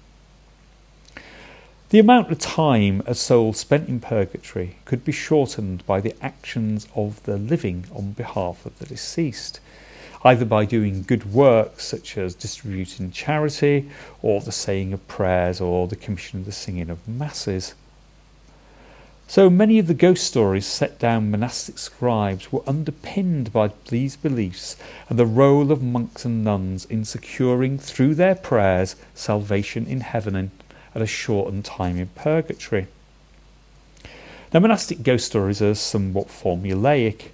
The 1.89 1.99
amount 1.99 2.31
of 2.31 2.37
time 2.37 3.01
a 3.05 3.15
soul 3.15 3.53
spent 3.53 3.89
in 3.89 3.99
purgatory 3.99 4.77
could 4.85 5.03
be 5.03 5.11
shortened 5.11 5.85
by 5.85 6.01
the 6.01 6.15
actions 6.21 6.87
of 6.95 7.23
the 7.23 7.37
living 7.37 7.85
on 7.91 8.11
behalf 8.11 8.65
of 8.65 8.77
the 8.77 8.85
deceased, 8.85 9.59
either 10.23 10.45
by 10.45 10.65
doing 10.65 11.03
good 11.03 11.31
works 11.31 11.85
such 11.85 12.17
as 12.17 12.35
distributing 12.35 13.11
charity, 13.11 13.89
or 14.21 14.41
the 14.41 14.51
saying 14.51 14.93
of 14.93 15.07
prayers, 15.07 15.61
or 15.61 15.87
the 15.87 15.95
commission 15.95 16.39
of 16.39 16.45
the 16.45 16.51
singing 16.51 16.89
of 16.89 17.07
masses. 17.07 17.73
So 19.29 19.47
many 19.47 19.77
of 19.77 19.85
the 19.85 19.93
ghost 19.93 20.25
stories 20.25 20.65
set 20.65 20.97
down 20.97 21.29
monastic 21.29 21.77
scribes 21.77 22.51
were 22.51 22.63
underpinned 22.65 23.53
by 23.53 23.69
these 23.89 24.15
beliefs 24.15 24.75
and 25.07 25.19
the 25.19 25.25
role 25.27 25.71
of 25.71 25.83
monks 25.83 26.25
and 26.25 26.43
nuns 26.43 26.85
in 26.85 27.05
securing 27.05 27.77
through 27.77 28.15
their 28.15 28.33
prayers 28.33 28.95
salvation 29.13 29.85
in 29.85 30.01
heaven 30.01 30.35
and 30.35 30.49
at 30.95 31.03
a 31.03 31.05
shortened 31.05 31.63
time 31.63 31.97
in 31.97 32.07
purgatory. 32.15 32.87
Now, 34.51 34.61
monastic 34.61 35.03
ghost 35.03 35.27
stories 35.27 35.61
are 35.61 35.75
somewhat 35.75 36.29
formulaic. 36.29 37.25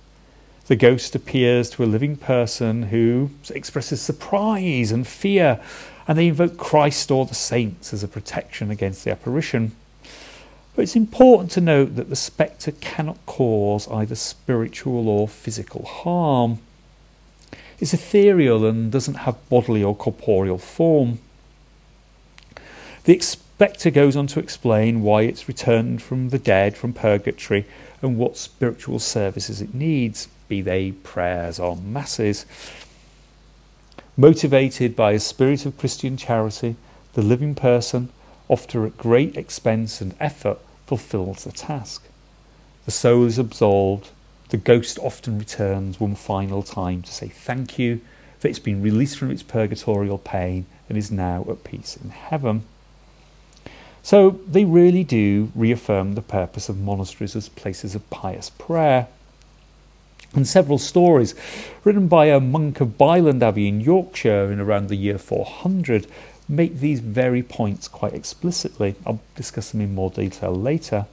The 0.68 0.76
ghost 0.76 1.14
appears 1.14 1.70
to 1.72 1.84
a 1.84 1.86
living 1.86 2.16
person 2.16 2.84
who 2.84 3.30
expresses 3.52 4.02
surprise 4.02 4.92
and 4.92 5.06
fear, 5.06 5.62
and 6.08 6.18
they 6.18 6.28
invoke 6.28 6.58
Christ 6.58 7.12
or 7.12 7.26
the 7.28 7.36
saints 7.36 7.94
as 7.94 8.04
a 8.04 8.08
protection 8.08 8.72
against 8.72 9.04
the 9.04 9.12
apparition. 9.12 9.76
But 10.76 10.82
it's 10.82 10.96
important 10.96 11.52
to 11.52 11.62
note 11.62 11.96
that 11.96 12.10
the 12.10 12.16
spectre 12.16 12.72
cannot 12.72 13.24
cause 13.28 13.88
either 13.90 14.16
spiritual 14.16 15.08
or 15.08 15.28
physical 15.28 15.86
harm. 15.86 16.58
It's 17.80 17.94
ethereal 17.94 18.66
and 18.66 18.92
doesn't 18.92 19.16
have 19.16 19.50
bodily 19.50 19.84
or 19.84 19.96
corporeal 19.96 20.58
form. 20.58 21.20
The 23.04 23.20
spectre 23.20 23.92
goes 23.92 24.16
on 24.16 24.26
to 24.28 24.40
explain 24.40 25.04
why 25.04 25.22
it's 25.22 25.48
returned 25.48 26.02
from 26.02 26.30
the 26.30 26.40
dead 26.40 26.76
from 26.76 26.92
purgatory 26.92 27.66
and 28.02 28.18
what 28.18 28.36
spiritual 28.36 28.98
services 28.98 29.62
it 29.62 29.74
needs, 29.74 30.28
be 30.48 30.62
they 30.62 30.92
prayers 30.92 31.60
or 31.60 31.76
masses. 31.76 32.46
Motivated 34.18 34.96
by 34.96 35.12
a 35.12 35.20
spirit 35.20 35.66
of 35.66 35.78
Christian 35.78 36.18
charity, 36.18 36.76
the 37.14 37.22
living 37.22 37.56
person, 37.56 38.10
often 38.48 38.86
at 38.86 38.98
great 38.98 39.36
expense 39.36 40.02
and 40.02 40.16
effort, 40.20 40.60
fulfills 40.86 41.44
the 41.44 41.52
task. 41.52 42.04
The 42.86 42.92
soul 42.92 43.26
is 43.26 43.40
absolved. 43.40 44.12
The 44.50 44.58
ghost 44.58 45.00
often 45.00 45.40
returns 45.40 46.00
one 46.00 46.16
final 46.16 46.62
time 46.62 47.02
to 47.02 47.12
say 47.12 47.28
thank 47.28 47.80
you, 47.80 48.02
that 48.40 48.50
it's 48.50 48.60
been 48.60 48.82
released 48.82 49.18
from 49.18 49.32
its 49.32 49.44
purgatorial 49.44 50.20
pain 50.20 50.66
and 50.88 50.98
is 50.98 51.10
now 51.10 51.46
at 51.50 51.64
peace 51.64 51.98
in 51.98 52.12
heaven. 52.12 52.64
So 54.04 54.40
they 54.48 54.66
really 54.66 55.04
do 55.04 55.52
reaffirm 55.56 56.14
the 56.14 56.22
purpose 56.22 56.70
of 56.70 56.80
monasteries 56.80 57.36
as 57.36 57.50
places 57.50 57.96
of 57.96 58.08
pious 58.12 58.52
prayer. 58.52 59.08
And 60.36 60.46
several 60.46 60.78
stories 60.78 61.34
written 61.84 62.08
by 62.08 62.26
a 62.26 62.42
monk 62.42 62.82
of 62.82 62.98
Byland 62.98 63.42
Abbey 63.42 63.70
in 63.70 63.80
Yorkshire 63.80 64.52
in 64.52 64.60
around 64.60 64.90
the 64.90 64.96
year 64.96 65.18
400 65.18 66.08
make 66.48 66.80
these 66.80 67.00
very 67.00 67.42
points 67.42 67.88
quite 67.88 68.14
explicitly. 68.14 68.96
I'll 69.06 69.22
discuss 69.36 69.72
them 69.72 69.82
in 69.82 69.96
more 69.96 70.10
detail 70.10 70.54
later. 70.54 71.06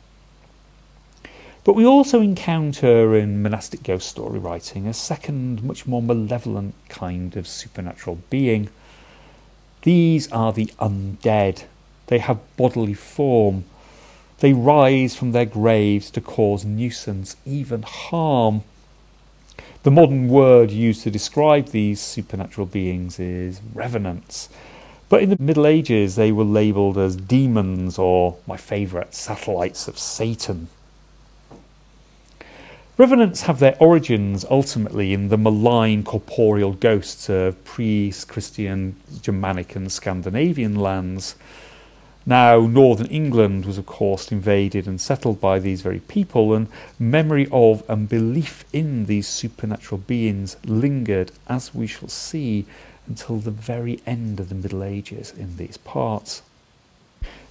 But 1.65 1.75
we 1.75 1.87
also 1.87 2.21
encounter 2.21 3.15
in 3.15 3.43
monastic 3.43 3.85
ghost 3.85 4.09
story 4.09 4.41
writing 4.41 4.89
a 4.89 4.93
second, 4.93 5.63
much 5.63 5.87
more 5.87 6.03
malevolent 6.03 6.75
kind 6.89 7.37
of 7.37 7.47
supernatural 7.47 8.19
being. 8.29 8.69
These 9.83 10.31
are 10.33 10.53
the 10.53 10.67
undead, 10.81 11.65
they 12.09 12.19
have 12.19 12.41
bodily 12.57 12.95
form. 12.95 13.65
They 14.41 14.53
rise 14.53 15.15
from 15.15 15.31
their 15.31 15.45
graves 15.45 16.11
to 16.11 16.21
cause 16.21 16.65
nuisance, 16.65 17.37
even 17.47 17.83
harm. 17.83 18.65
The 19.83 19.91
modern 19.91 20.29
word 20.29 20.71
used 20.71 21.03
to 21.03 21.11
describe 21.11 21.69
these 21.69 22.01
supernatural 22.01 22.69
beings 22.69 23.19
is 23.19 23.61
revenants. 23.75 24.49
But 25.09 25.25
in 25.25 25.31
the 25.31 25.37
Middle 25.41 25.67
Ages, 25.67 26.15
they 26.15 26.31
were 26.31 26.45
labelled 26.45 26.97
as 26.97 27.17
demons 27.17 27.99
or, 27.99 28.37
my 28.47 28.57
favourite, 28.57 29.13
satellites 29.13 29.89
of 29.89 29.99
Satan. 29.99 30.69
Revenants 32.97 33.43
have 33.43 33.59
their 33.59 33.77
origins 33.81 34.45
ultimately 34.49 35.13
in 35.13 35.31
the 35.31 35.37
malign 35.37 36.05
corporeal 36.05 36.75
ghosts 36.75 37.29
of 37.29 37.63
pre 37.65 38.13
Christian 38.29 38.95
Germanic 39.21 39.75
and 39.75 39.91
Scandinavian 39.91 40.77
lands. 40.77 41.35
Now, 42.25 42.61
northern 42.61 43.09
England 43.09 43.67
was, 43.67 43.79
of 43.79 43.87
course, 43.87 44.31
invaded 44.31 44.87
and 44.87 45.01
settled 45.01 45.41
by 45.41 45.59
these 45.59 45.83
very 45.83 46.01
people, 46.01 46.55
and 46.55 46.69
memory 46.99 47.49
of 47.51 47.83
and 47.89 48.09
belief 48.09 48.65
in 48.73 49.07
these 49.07 49.27
supernatural 49.27 49.99
beings 49.99 50.57
lingered, 50.65 51.33
as 51.49 51.75
we 51.75 51.87
shall 51.89 52.09
see, 52.09 52.65
until 53.09 53.39
the 53.39 53.51
very 53.51 54.01
end 54.07 54.39
of 54.39 54.49
the 54.49 54.55
Middle 54.55 54.85
Ages 54.85 55.33
in 55.37 55.57
these 55.57 55.77
parts. 55.77 56.43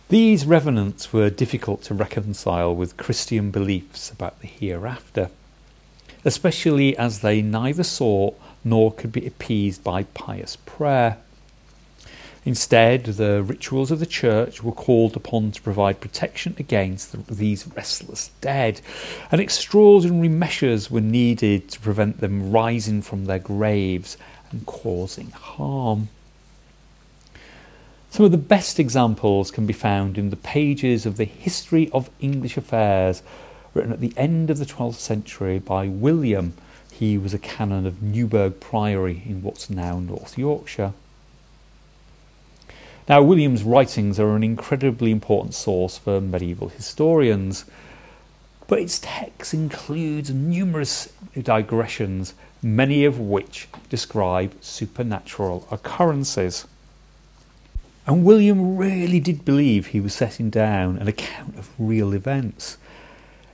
These 0.07 0.45
revenants 0.45 1.13
were 1.13 1.29
difficult 1.29 1.83
to 1.83 1.93
reconcile 1.93 2.75
with 2.75 2.97
Christian 2.97 3.51
beliefs 3.51 4.09
about 4.09 4.39
the 4.39 4.47
hereafter, 4.47 5.29
especially 6.23 6.97
as 6.97 7.19
they 7.19 7.41
neither 7.41 7.83
saw 7.83 8.33
nor 8.63 8.91
could 8.91 9.11
be 9.11 9.25
appeased 9.25 9.83
by 9.83 10.03
pious 10.03 10.55
prayer. 10.65 11.17
Instead, 12.43 13.05
the 13.05 13.43
rituals 13.43 13.91
of 13.91 13.99
the 13.99 14.05
church 14.05 14.63
were 14.63 14.71
called 14.71 15.15
upon 15.15 15.51
to 15.51 15.61
provide 15.61 16.01
protection 16.01 16.55
against 16.57 17.11
the, 17.11 17.33
these 17.33 17.67
restless 17.75 18.31
dead, 18.41 18.81
and 19.31 19.39
extraordinary 19.39 20.27
measures 20.27 20.89
were 20.89 21.01
needed 21.01 21.69
to 21.69 21.79
prevent 21.79 22.19
them 22.19 22.51
rising 22.51 23.01
from 23.01 23.25
their 23.25 23.37
graves 23.37 24.17
and 24.49 24.65
causing 24.65 25.29
harm. 25.31 26.09
Some 28.09 28.25
of 28.25 28.31
the 28.31 28.37
best 28.37 28.79
examples 28.79 29.51
can 29.51 29.67
be 29.67 29.73
found 29.73 30.17
in 30.17 30.31
the 30.31 30.35
pages 30.35 31.05
of 31.05 31.17
the 31.17 31.25
History 31.25 31.89
of 31.91 32.09
English 32.19 32.57
Affairs, 32.57 33.21
written 33.75 33.93
at 33.93 34.01
the 34.01 34.13
end 34.17 34.49
of 34.49 34.57
the 34.57 34.65
12th 34.65 34.95
century 34.95 35.59
by 35.59 35.87
William. 35.87 36.53
He 36.91 37.17
was 37.17 37.33
a 37.33 37.39
canon 37.39 37.85
of 37.85 38.01
Newburgh 38.01 38.59
Priory 38.59 39.21
in 39.25 39.43
what's 39.43 39.69
now 39.69 39.99
North 39.99 40.37
Yorkshire. 40.37 40.93
Now, 43.11 43.21
William's 43.21 43.63
writings 43.63 44.21
are 44.21 44.37
an 44.37 44.41
incredibly 44.41 45.11
important 45.11 45.53
source 45.53 45.97
for 45.97 46.21
medieval 46.21 46.69
historians, 46.69 47.65
but 48.67 48.79
its 48.79 48.99
text 49.03 49.53
includes 49.53 50.29
numerous 50.29 51.11
digressions, 51.37 52.35
many 52.63 53.03
of 53.03 53.19
which 53.19 53.67
describe 53.89 54.53
supernatural 54.61 55.67
occurrences. 55.69 56.65
And 58.07 58.23
William 58.23 58.77
really 58.77 59.19
did 59.19 59.43
believe 59.43 59.87
he 59.87 59.99
was 59.99 60.13
setting 60.13 60.49
down 60.49 60.95
an 60.95 61.09
account 61.09 61.57
of 61.57 61.69
real 61.77 62.13
events. 62.13 62.77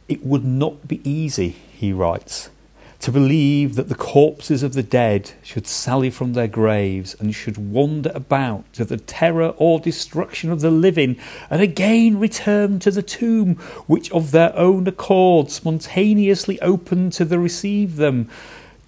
It 0.08 0.24
would 0.24 0.46
not 0.46 0.88
be 0.88 1.02
easy, 1.04 1.56
he 1.74 1.92
writes, 1.92 2.52
to 3.00 3.12
believe 3.12 3.76
that 3.76 3.90
the 3.90 3.96
corpses 3.96 4.64
of 4.64 4.74
the 4.74 4.84
dead 4.84 5.32
should 5.44 5.68
sally 5.68 6.10
from 6.10 6.34
their 6.34 6.48
graves 6.48 7.16
and 7.20 7.36
should 7.36 7.58
wander 7.58 8.12
about 8.16 8.72
to 8.74 8.84
the 8.84 8.98
terror 8.98 9.54
or 9.58 9.80
destruction 9.80 10.52
of 10.52 10.62
the 10.62 10.72
living 10.72 11.18
and 11.50 11.62
again 11.62 12.20
return 12.20 12.80
to 12.80 12.90
the 12.90 13.04
tomb 13.04 13.56
which 13.86 14.12
of 14.12 14.32
their 14.32 14.56
own 14.56 14.88
accord 14.88 15.52
spontaneously 15.52 16.60
opened 16.62 17.14
to 17.14 17.24
the 17.24 17.38
receive 17.38 17.98
them 17.98 18.30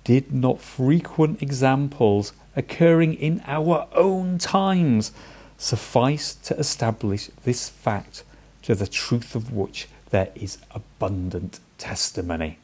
did 0.03 0.33
not 0.33 0.59
frequent 0.59 1.41
examples 1.41 2.33
occurring 2.55 3.13
in 3.13 3.43
our 3.45 3.87
own 3.93 4.37
times 4.37 5.11
suffice 5.57 6.33
to 6.33 6.57
establish 6.57 7.29
this 7.43 7.69
fact 7.69 8.23
to 8.63 8.73
the 8.73 8.87
truth 8.87 9.35
of 9.35 9.53
which 9.53 9.87
there 10.09 10.29
is 10.35 10.57
abundant 10.71 11.59
testimony. 11.77 12.57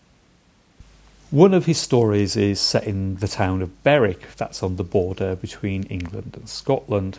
One 1.31 1.55
of 1.55 1.65
his 1.65 1.79
stories 1.79 2.35
is 2.35 2.61
set 2.61 2.83
in 2.83 3.15
the 3.15 3.27
town 3.27 3.63
of 3.63 3.83
Berwick, 3.83 4.35
that's 4.37 4.61
on 4.61 4.75
the 4.75 4.83
border 4.83 5.35
between 5.35 5.83
England 5.83 6.35
and 6.37 6.47
Scotland. 6.47 7.17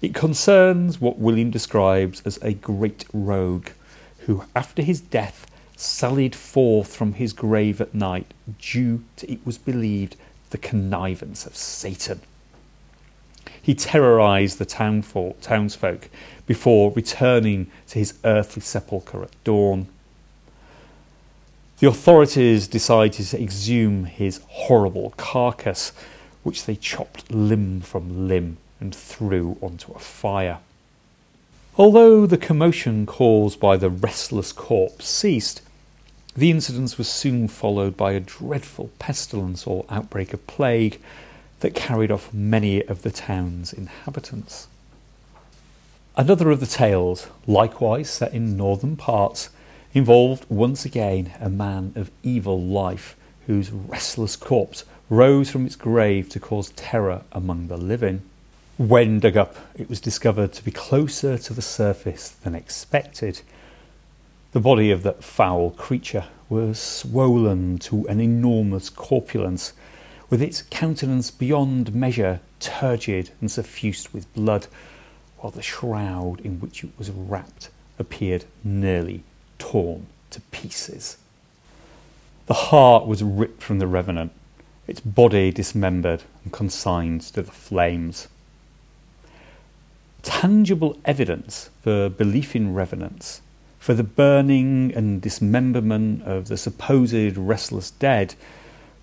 It 0.00 0.12
concerns 0.12 1.00
what 1.00 1.20
William 1.20 1.50
describes 1.50 2.20
as 2.24 2.38
a 2.42 2.52
great 2.52 3.04
rogue 3.12 3.68
who, 4.26 4.44
after 4.56 4.82
his 4.82 5.00
death, 5.00 5.46
sallied 5.76 6.34
forth 6.34 6.94
from 6.94 7.14
his 7.14 7.32
grave 7.32 7.80
at 7.80 7.94
night 7.94 8.34
due 8.58 9.04
to, 9.16 9.30
it 9.30 9.46
was 9.46 9.56
believed, 9.56 10.16
the 10.50 10.58
connivance 10.58 11.46
of 11.46 11.56
Satan. 11.56 12.20
He 13.62 13.74
terrorized 13.76 14.58
the 14.58 14.64
townsfolk 14.66 16.08
before 16.46 16.92
returning 16.92 17.70
to 17.86 17.98
his 18.00 18.14
earthly 18.24 18.62
sepulchre 18.62 19.22
at 19.22 19.44
dawn. 19.44 19.86
The 21.82 21.88
authorities 21.88 22.68
decided 22.68 23.26
to 23.26 23.42
exhume 23.42 24.04
his 24.04 24.40
horrible 24.46 25.14
carcass, 25.16 25.90
which 26.44 26.64
they 26.64 26.76
chopped 26.76 27.28
limb 27.32 27.80
from 27.80 28.28
limb 28.28 28.58
and 28.78 28.94
threw 28.94 29.58
onto 29.60 29.90
a 29.90 29.98
fire. 29.98 30.60
Although 31.76 32.24
the 32.24 32.38
commotion 32.38 33.04
caused 33.04 33.58
by 33.58 33.76
the 33.76 33.90
restless 33.90 34.52
corpse 34.52 35.08
ceased, 35.08 35.60
the 36.36 36.52
incident 36.52 36.98
was 36.98 37.08
soon 37.08 37.48
followed 37.48 37.96
by 37.96 38.12
a 38.12 38.20
dreadful 38.20 38.92
pestilence 39.00 39.66
or 39.66 39.84
outbreak 39.90 40.32
of 40.32 40.46
plague 40.46 41.00
that 41.58 41.74
carried 41.74 42.12
off 42.12 42.32
many 42.32 42.86
of 42.86 43.02
the 43.02 43.10
town's 43.10 43.72
inhabitants. 43.72 44.68
Another 46.16 46.52
of 46.52 46.60
the 46.60 46.66
tales, 46.66 47.26
likewise 47.48 48.08
set 48.08 48.32
in 48.32 48.56
northern 48.56 48.94
parts, 48.94 49.50
involved 49.94 50.46
once 50.48 50.86
again 50.86 51.32
a 51.38 51.50
man 51.50 51.92
of 51.96 52.10
evil 52.22 52.60
life 52.60 53.14
whose 53.46 53.70
restless 53.70 54.36
corpse 54.36 54.84
rose 55.10 55.50
from 55.50 55.66
its 55.66 55.76
grave 55.76 56.28
to 56.30 56.40
cause 56.40 56.70
terror 56.70 57.22
among 57.32 57.68
the 57.68 57.76
living. 57.76 58.22
When 58.78 59.20
dug 59.20 59.36
up, 59.36 59.56
it 59.76 59.90
was 59.90 60.00
discovered 60.00 60.54
to 60.54 60.64
be 60.64 60.70
closer 60.70 61.36
to 61.36 61.52
the 61.52 61.60
surface 61.60 62.30
than 62.30 62.54
expected. 62.54 63.42
The 64.52 64.60
body 64.60 64.90
of 64.90 65.02
that 65.02 65.22
foul 65.22 65.70
creature 65.72 66.24
was 66.48 66.78
swollen 66.78 67.78
to 67.78 68.06
an 68.08 68.20
enormous 68.20 68.88
corpulence, 68.88 69.74
with 70.30 70.40
its 70.40 70.62
countenance 70.62 71.30
beyond 71.30 71.94
measure 71.94 72.40
turgid 72.60 73.30
and 73.40 73.50
suffused 73.50 74.08
with 74.14 74.32
blood, 74.32 74.66
while 75.38 75.50
the 75.50 75.60
shroud 75.60 76.40
in 76.40 76.60
which 76.60 76.82
it 76.82 76.90
was 76.96 77.10
wrapped 77.10 77.68
appeared 77.98 78.46
nearly 78.64 79.22
torn 79.62 80.06
to 80.30 80.40
pieces. 80.50 81.16
The 82.46 82.54
heart 82.54 83.06
was 83.06 83.22
ripped 83.22 83.62
from 83.62 83.78
the 83.78 83.86
revenant, 83.86 84.32
its 84.88 84.98
body 85.00 85.52
dismembered 85.52 86.24
and 86.42 86.52
consigned 86.52 87.20
to 87.34 87.42
the 87.42 87.52
flames. 87.52 88.26
Tangible 90.22 90.98
evidence 91.04 91.70
for 91.80 92.08
belief 92.08 92.56
in 92.56 92.74
revenants 92.74 93.40
for 93.78 93.94
the 93.94 94.04
burning 94.04 94.92
and 94.94 95.22
dismemberment 95.22 96.22
of 96.22 96.48
the 96.48 96.56
supposed 96.56 97.36
restless 97.36 97.90
dead 97.92 98.34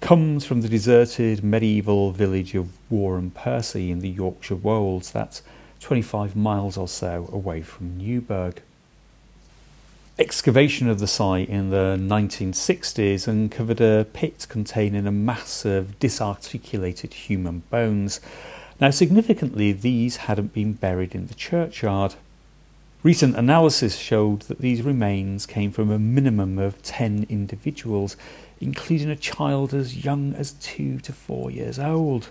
comes 0.02 0.46
from 0.46 0.62
the 0.62 0.70
deserted 0.70 1.44
medieval 1.44 2.12
village 2.12 2.54
of 2.56 2.70
Wharram 2.92 3.34
Percy 3.34 3.92
in 3.92 4.00
the 4.00 4.10
Yorkshire 4.10 4.56
Wolds, 4.56 5.12
that's 5.12 5.42
25 5.80 6.36
miles 6.36 6.78
or 6.78 6.88
so 6.88 7.30
away 7.32 7.62
from 7.62 7.98
Newburgh. 7.98 8.62
Excavation 10.20 10.90
of 10.90 11.00
the 11.00 11.08
site 11.08 11.48
in 11.48 11.70
the 11.70 11.96
1960s 11.98 13.26
uncovered 13.26 13.80
a 13.80 14.06
pit 14.12 14.46
containing 14.50 15.08
a 15.08 15.14
mass 15.14 15.64
of 15.64 15.98
disarticulated 15.98 17.14
human 17.14 17.64
bones. 17.70 18.20
Now, 18.82 18.90
significantly, 18.90 19.72
these 19.72 20.18
hadn't 20.18 20.54
been 20.54 20.74
buried 20.74 21.16
in 21.16 21.28
the 21.28 21.36
churchyard. 21.36 22.16
Recent 23.02 23.38
analysis 23.38 23.96
showed 23.96 24.42
that 24.44 24.60
these 24.60 24.82
remains 24.82 25.46
came 25.46 25.72
from 25.72 25.90
a 25.90 25.98
minimum 25.98 26.60
of 26.60 26.84
10 26.84 27.26
individuals, 27.30 28.18
including 28.60 29.10
a 29.10 29.16
child 29.16 29.74
as 29.74 30.04
young 30.04 30.34
as 30.34 30.52
2 30.52 31.00
to 31.00 31.14
4 31.14 31.50
years 31.50 31.80
old. 31.80 32.28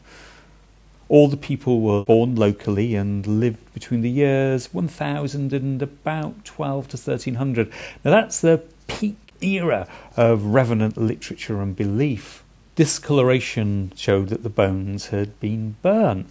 All 1.08 1.28
the 1.28 1.36
people 1.36 1.80
were 1.80 2.04
born 2.04 2.34
locally 2.34 2.94
and 2.94 3.26
lived 3.26 3.72
between 3.72 4.02
the 4.02 4.10
years 4.10 4.72
1000 4.74 5.52
and 5.52 5.80
about 5.80 6.44
12 6.44 6.88
to 6.88 6.96
1300. 6.96 7.72
Now 8.04 8.10
that's 8.10 8.40
the 8.40 8.62
peak 8.86 9.16
era 9.40 9.86
of 10.16 10.44
revenant 10.44 10.96
literature 10.96 11.62
and 11.62 11.74
belief. 11.74 12.42
Discoloration 12.74 13.92
showed 13.96 14.28
that 14.28 14.42
the 14.42 14.50
bones 14.50 15.06
had 15.06 15.38
been 15.40 15.76
burnt. 15.82 16.28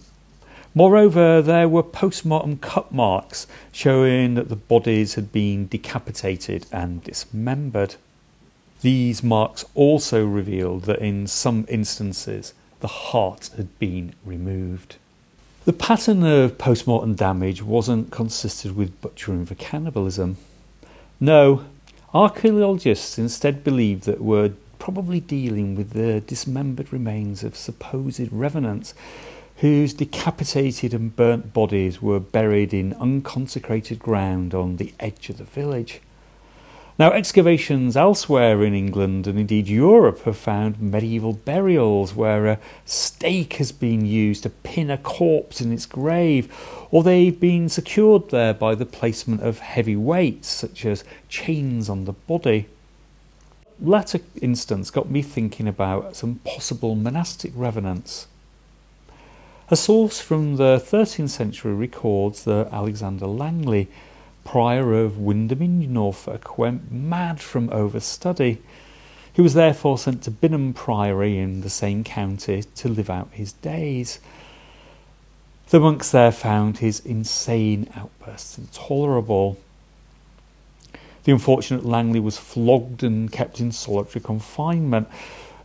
Moreover, 0.74 1.42
there 1.42 1.68
were 1.68 1.82
post 1.82 2.24
mortem 2.24 2.58
cut 2.58 2.92
marks 2.92 3.46
showing 3.72 4.34
that 4.34 4.48
the 4.48 4.56
bodies 4.56 5.14
had 5.14 5.32
been 5.32 5.66
decapitated 5.66 6.66
and 6.70 7.02
dismembered. 7.02 7.96
These 8.82 9.24
marks 9.24 9.64
also 9.74 10.24
revealed 10.24 10.84
that 10.84 11.00
in 11.00 11.26
some 11.26 11.66
instances 11.68 12.54
the 12.80 12.88
heart 12.88 13.50
had 13.56 13.78
been 13.78 14.14
removed. 14.24 14.96
The 15.64 15.72
pattern 15.72 16.24
of 16.24 16.56
post 16.58 16.86
mortem 16.86 17.14
damage 17.14 17.62
wasn't 17.62 18.10
consistent 18.10 18.76
with 18.76 19.00
butchering 19.00 19.44
for 19.44 19.54
cannibalism. 19.54 20.36
No, 21.20 21.64
archaeologists 22.14 23.18
instead 23.18 23.64
believed 23.64 24.04
that 24.04 24.20
we're 24.20 24.52
probably 24.78 25.20
dealing 25.20 25.74
with 25.74 25.90
the 25.90 26.20
dismembered 26.20 26.92
remains 26.92 27.42
of 27.42 27.56
supposed 27.56 28.32
revenants 28.32 28.94
whose 29.56 29.92
decapitated 29.92 30.94
and 30.94 31.14
burnt 31.16 31.52
bodies 31.52 32.00
were 32.00 32.20
buried 32.20 32.72
in 32.72 32.94
unconsecrated 32.94 33.98
ground 33.98 34.54
on 34.54 34.76
the 34.76 34.94
edge 35.00 35.28
of 35.28 35.38
the 35.38 35.44
village. 35.44 36.00
Now, 36.98 37.12
excavations 37.12 37.96
elsewhere 37.96 38.64
in 38.64 38.74
England 38.74 39.28
and 39.28 39.38
indeed 39.38 39.68
Europe 39.68 40.22
have 40.22 40.36
found 40.36 40.80
medieval 40.80 41.32
burials 41.32 42.12
where 42.12 42.48
a 42.48 42.58
stake 42.84 43.54
has 43.54 43.70
been 43.70 44.04
used 44.04 44.42
to 44.42 44.50
pin 44.50 44.90
a 44.90 44.98
corpse 44.98 45.60
in 45.60 45.70
its 45.70 45.86
grave, 45.86 46.52
or 46.90 47.04
they've 47.04 47.38
been 47.38 47.68
secured 47.68 48.30
there 48.30 48.52
by 48.52 48.74
the 48.74 48.84
placement 48.84 49.42
of 49.42 49.60
heavy 49.60 49.94
weights, 49.94 50.48
such 50.48 50.84
as 50.84 51.04
chains 51.28 51.88
on 51.88 52.04
the 52.04 52.14
body. 52.14 52.66
Latter 53.80 54.18
instance 54.42 54.90
got 54.90 55.08
me 55.08 55.22
thinking 55.22 55.68
about 55.68 56.16
some 56.16 56.40
possible 56.44 56.96
monastic 56.96 57.52
revenants. 57.54 58.26
A 59.70 59.76
source 59.76 60.18
from 60.20 60.56
the 60.56 60.82
13th 60.84 61.28
century 61.28 61.74
records 61.74 62.42
that 62.42 62.70
Alexander 62.72 63.28
Langley, 63.28 63.86
prior 64.50 64.94
of 64.94 65.18
Wymondham 65.18 65.60
in 65.60 65.92
Norfolk, 65.92 66.56
went 66.56 66.90
mad 66.90 67.38
from 67.38 67.68
overstudy. 67.68 68.56
He 69.30 69.42
was 69.42 69.52
therefore 69.52 69.98
sent 69.98 70.22
to 70.22 70.30
Binham 70.30 70.72
Priory 70.74 71.36
in 71.36 71.60
the 71.60 71.68
same 71.68 72.02
county 72.02 72.62
to 72.76 72.88
live 72.88 73.10
out 73.10 73.28
his 73.30 73.52
days. 73.52 74.20
The 75.68 75.80
monks 75.80 76.10
there 76.12 76.32
found 76.32 76.78
his 76.78 77.00
insane 77.00 77.90
outbursts 77.94 78.56
intolerable. 78.56 79.58
The 81.24 81.32
unfortunate 81.32 81.84
Langley 81.84 82.18
was 82.18 82.38
flogged 82.38 83.02
and 83.02 83.30
kept 83.30 83.60
in 83.60 83.70
solitary 83.70 84.24
confinement, 84.24 85.08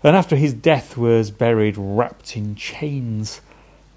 and 0.03 0.13
after 0.13 0.35
his 0.35 0.53
death 0.53 0.97
was 0.97 1.31
buried 1.31 1.77
wrapped 1.77 2.35
in 2.35 2.55
chains. 2.55 3.39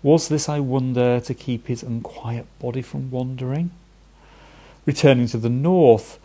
Was 0.05 0.29
this, 0.29 0.49
I 0.49 0.61
wonder, 0.61 1.19
to 1.19 1.35
keep 1.35 1.67
his 1.67 1.83
unquiet 1.83 2.47
body 2.61 2.83
from 2.83 3.11
wandering? 3.11 3.73
Returning 4.87 5.27
to 5.27 5.37
the 5.37 5.51
north, 5.51 6.21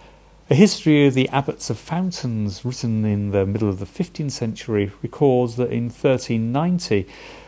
a 0.47 0.53
history 0.53 1.07
of 1.07 1.15
the 1.15 1.27
abbots 1.29 1.71
of 1.71 1.79
Fountains, 1.79 2.63
written 2.63 3.03
in 3.03 3.31
the 3.31 3.43
middle 3.43 3.67
of 3.67 3.79
the 3.79 3.87
15th 3.87 4.29
century, 4.29 4.91
records 5.01 5.55
that 5.55 5.71
in 5.71 5.85
1390 5.85 7.07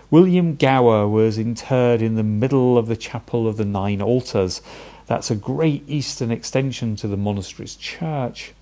William 0.10 0.56
Gower 0.56 1.08
was 1.08 1.38
interred 1.38 2.02
in 2.02 2.15
the 2.15 2.23
middle 2.23 2.80
of 2.80 2.88
the 2.88 2.95
chapel 2.95 3.47
of 3.47 3.58
the 3.58 3.65
Nine 3.65 4.02
Altars. 4.02 4.63
That's 5.06 5.30
a 5.30 5.36
great 5.36 5.84
eastern 5.88 6.32
extension 6.32 6.95
to 6.95 7.08
the 7.08 7.17
monastery's 7.17 7.76
church. 7.76 8.54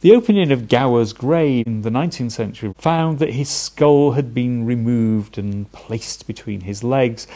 The 0.00 0.12
opening 0.12 0.50
of 0.50 0.68
Gower's 0.68 1.12
grave 1.12 1.68
in 1.68 1.82
the 1.82 1.90
19th 1.90 2.32
century 2.32 2.72
found 2.78 3.20
that 3.20 3.30
his 3.30 3.48
skull 3.48 4.12
had 4.12 4.34
been 4.34 4.66
removed 4.66 5.38
and 5.38 5.70
placed 5.70 6.26
between 6.26 6.62
his 6.62 6.82
legs. 6.82 7.28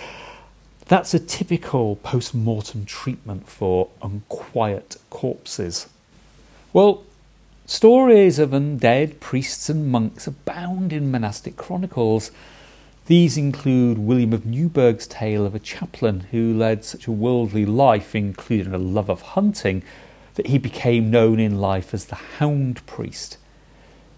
That's 0.92 1.14
a 1.14 1.18
typical 1.18 1.96
post 1.96 2.34
mortem 2.34 2.84
treatment 2.84 3.48
for 3.48 3.88
unquiet 4.02 4.98
corpses. 5.08 5.88
Well, 6.74 7.04
stories 7.64 8.38
of 8.38 8.50
undead 8.50 9.18
priests 9.18 9.70
and 9.70 9.90
monks 9.90 10.26
abound 10.26 10.92
in 10.92 11.10
monastic 11.10 11.56
chronicles. 11.56 12.30
These 13.06 13.38
include 13.38 13.96
William 13.96 14.34
of 14.34 14.44
Newburgh's 14.44 15.06
tale 15.06 15.46
of 15.46 15.54
a 15.54 15.58
chaplain 15.58 16.26
who 16.30 16.52
led 16.52 16.84
such 16.84 17.06
a 17.06 17.10
worldly 17.10 17.64
life, 17.64 18.14
including 18.14 18.74
a 18.74 18.78
love 18.78 19.08
of 19.08 19.22
hunting, 19.22 19.82
that 20.34 20.48
he 20.48 20.58
became 20.58 21.10
known 21.10 21.40
in 21.40 21.58
life 21.58 21.94
as 21.94 22.04
the 22.04 22.16
Hound 22.36 22.84
Priest. 22.84 23.38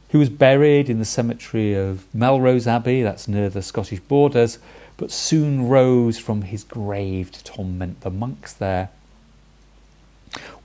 He 0.09 0.17
was 0.17 0.29
buried 0.29 0.91
in 0.91 0.99
the 0.99 1.05
cemetery 1.05 1.73
of 1.73 2.13
Melrose 2.13 2.67
Abbey, 2.67 3.03
that's 3.03 3.29
near 3.29 3.49
the 3.49 3.63
Scottish 3.63 4.01
borders, 4.01 4.59
but 4.97 5.11
soon 5.11 5.69
rose 5.69 6.19
from 6.19 6.43
his 6.43 6.65
grave 6.65 7.33
to 7.33 7.45
torment 7.45 8.01
the 8.03 8.11
monks 8.11 8.53
there. 8.53 8.91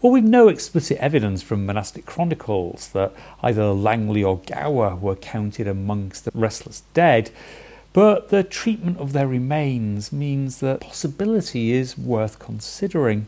Well, 0.02 0.12
we've 0.14 0.24
no 0.24 0.48
explicit 0.48 0.98
evidence 0.98 1.42
from 1.42 1.66
monastic 1.66 2.06
chronicles 2.06 2.90
that 2.90 3.14
either 3.44 3.66
Langley 3.66 4.24
or 4.24 4.38
Gower 4.40 4.96
were 4.96 5.16
counted 5.16 5.68
amongst 5.68 6.26
the 6.26 6.32
restless 6.34 6.84
dead, 6.94 7.32
but 7.92 8.30
the 8.30 8.44
treatment 8.44 8.98
of 8.98 9.14
their 9.14 9.28
remains 9.28 10.12
means 10.12 10.60
that 10.60 10.82
possibility 10.82 11.72
is 11.72 11.98
worth 11.98 12.40
considering. 12.40 13.28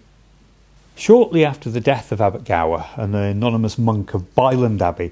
Shortly 0.96 1.44
after 1.44 1.70
the 1.70 1.82
death 1.82 2.12
of 2.12 2.22
Abbot 2.22 2.44
Gower, 2.44 2.88
an 2.96 3.16
anonymous 3.16 3.78
monk 3.78 4.14
of 4.14 4.34
Byland 4.36 4.82
Abbey 4.82 5.12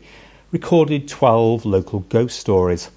recorded 0.52 1.08
12 1.08 1.66
local 1.66 2.02
ghost 2.02 2.40
stories. 2.40 2.90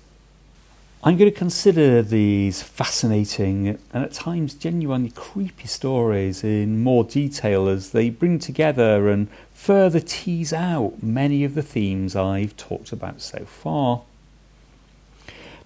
I'm 1.04 1.16
going 1.16 1.32
to 1.32 1.36
consider 1.36 2.00
these 2.00 2.62
fascinating 2.62 3.66
and 3.92 4.04
at 4.04 4.12
times 4.12 4.54
genuinely 4.54 5.10
creepy 5.10 5.66
stories 5.66 6.44
in 6.44 6.80
more 6.80 7.02
detail 7.02 7.66
as 7.66 7.90
they 7.90 8.08
bring 8.08 8.38
together 8.38 9.08
and 9.08 9.26
further 9.52 9.98
tease 9.98 10.52
out 10.52 11.02
many 11.02 11.42
of 11.42 11.54
the 11.54 11.62
themes 11.62 12.14
I've 12.14 12.56
talked 12.56 12.92
about 12.92 13.20
so 13.20 13.44
far. 13.44 14.02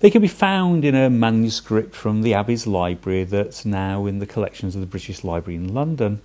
They 0.01 0.09
can 0.09 0.23
be 0.23 0.29
found 0.29 0.87
in 0.87 0.95
a 0.95 1.11
manuscript 1.11 1.95
from 1.95 2.23
the 2.23 2.33
Abbey's 2.33 2.67
library 2.67 3.25
that's 3.25 3.67
now 3.67 4.07
in 4.07 4.21
the 4.21 4.27
collections 4.27 4.75
of 4.75 4.81
the 4.81 4.87
British 4.87 5.23
Library 5.23 5.57
in 5.57 5.75
London. 5.75 6.23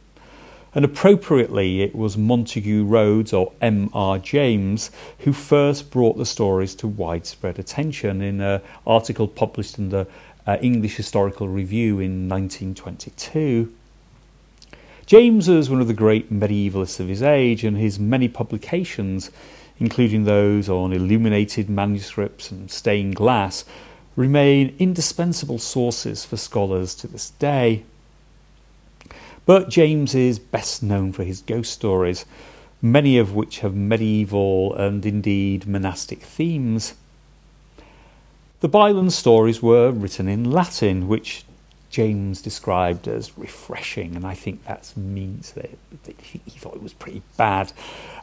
And 0.73 0.85
appropriately, 0.85 1.81
it 1.81 1.93
was 1.93 2.17
Montague 2.17 2.85
Rhodes 2.85 3.33
or 3.33 3.51
M.R. 3.61 4.17
James 4.17 4.89
who 5.19 5.33
first 5.33 5.91
brought 5.91 6.17
the 6.17 6.25
stories 6.25 6.75
to 6.75 6.87
widespread 6.87 7.59
attention 7.59 8.21
in 8.21 8.39
an 8.39 8.61
article 8.87 9.27
published 9.27 9.77
in 9.77 9.89
the 9.89 10.07
uh, 10.47 10.57
English 10.61 10.95
Historical 10.95 11.49
Review 11.49 11.99
in 11.99 12.29
1922. 12.29 13.73
James 15.05 15.49
was 15.49 15.69
one 15.69 15.81
of 15.81 15.87
the 15.87 15.93
great 15.93 16.31
medievalists 16.31 17.01
of 17.01 17.09
his 17.09 17.21
age, 17.21 17.65
and 17.65 17.77
his 17.77 17.99
many 17.99 18.29
publications, 18.29 19.29
including 19.77 20.23
those 20.23 20.69
on 20.69 20.93
illuminated 20.93 21.69
manuscripts 21.69 22.49
and 22.49 22.71
stained 22.71 23.15
glass, 23.15 23.65
remain 24.15 24.73
indispensable 24.79 25.59
sources 25.59 26.23
for 26.23 26.37
scholars 26.37 26.95
to 26.95 27.07
this 27.07 27.31
day. 27.31 27.83
But 29.45 29.69
James 29.69 30.13
is 30.13 30.39
best 30.39 30.83
known 30.83 31.11
for 31.11 31.23
his 31.23 31.41
ghost 31.41 31.73
stories, 31.73 32.25
many 32.81 33.17
of 33.17 33.33
which 33.33 33.59
have 33.59 33.75
medieval 33.75 34.73
and 34.75 35.05
indeed 35.05 35.67
monastic 35.67 36.21
themes. 36.21 36.93
The 38.59 38.67
Byland 38.67 39.13
stories 39.13 39.61
were 39.61 39.91
written 39.91 40.27
in 40.27 40.51
Latin, 40.51 41.07
which 41.07 41.43
James 41.89 42.41
described 42.41 43.07
as 43.07 43.37
refreshing, 43.37 44.15
and 44.15 44.25
I 44.25 44.33
think 44.33 44.63
that 44.65 44.93
means 44.95 45.51
that 45.53 45.71
he 46.21 46.39
thought 46.51 46.75
it 46.75 46.83
was 46.83 46.93
pretty 46.93 47.21
bad. 47.35 47.73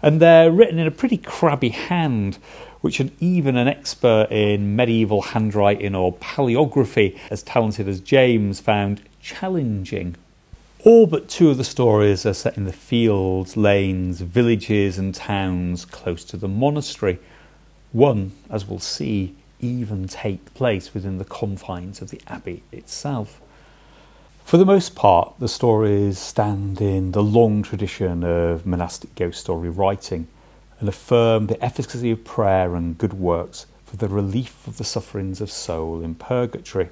And 0.00 0.20
they're 0.20 0.50
written 0.50 0.78
in 0.78 0.87
a 0.87 0.92
pretty 0.92 1.18
crabby 1.18 1.68
hand, 1.68 2.38
which 2.81 2.98
an, 3.00 3.12
even 3.20 3.57
an 3.57 3.68
expert 3.68 4.28
in 4.31 4.74
medieval 4.74 5.20
handwriting 5.20 5.94
or 5.94 6.14
paleography, 6.14 7.18
as 7.31 7.42
talented 7.42 7.88
as 7.88 8.00
James, 8.00 8.61
found 8.61 9.02
challenging. 9.20 10.16
All 10.85 11.09
but 11.09 11.29
two 11.29 11.51
of 11.51 11.57
the 11.57 11.64
stories 11.64 12.25
are 12.25 12.33
set 12.33 12.57
in 12.57 12.64
the 12.64 12.73
fields, 12.73 13.57
lanes, 13.57 14.21
villages, 14.21 14.97
and 14.97 15.12
towns 15.12 15.85
close 15.85 16.25
to 16.27 16.37
the 16.37 16.47
monastery. 16.47 17.19
One, 17.91 18.33
as 18.49 18.64
we'll 18.64 18.79
see, 18.79 19.35
even 19.59 20.07
take 20.07 20.55
place 20.55 20.95
within 20.95 21.19
the 21.19 21.25
confines 21.25 22.01
of 22.01 22.11
the 22.11 22.21
abbey 22.29 22.62
itself. 22.71 23.41
For 24.45 24.57
the 24.57 24.64
most 24.64 24.95
part, 24.95 25.35
the 25.41 25.49
stories 25.49 26.17
stand 26.17 26.81
in 26.81 27.11
the 27.11 27.25
long 27.25 27.64
tradition 27.64 28.23
of 28.23 28.64
monastic 28.64 29.17
ghost 29.17 29.41
story 29.41 29.71
writing 29.71 30.29
and 30.79 30.88
affirm 30.88 31.49
the 31.49 31.62
efficacy 31.62 32.12
of 32.12 32.25
prayer 32.25 32.77
and 32.77 32.97
good 32.97 33.14
works 33.14 33.67
for 33.85 33.97
the 33.97 34.09
relief 34.09 34.64
of 34.69 34.79
the 34.79 34.85
sufferings 34.85 35.41
of 35.41 35.51
soul 35.51 36.03
in 36.03 36.14
purgatory. 36.14 36.91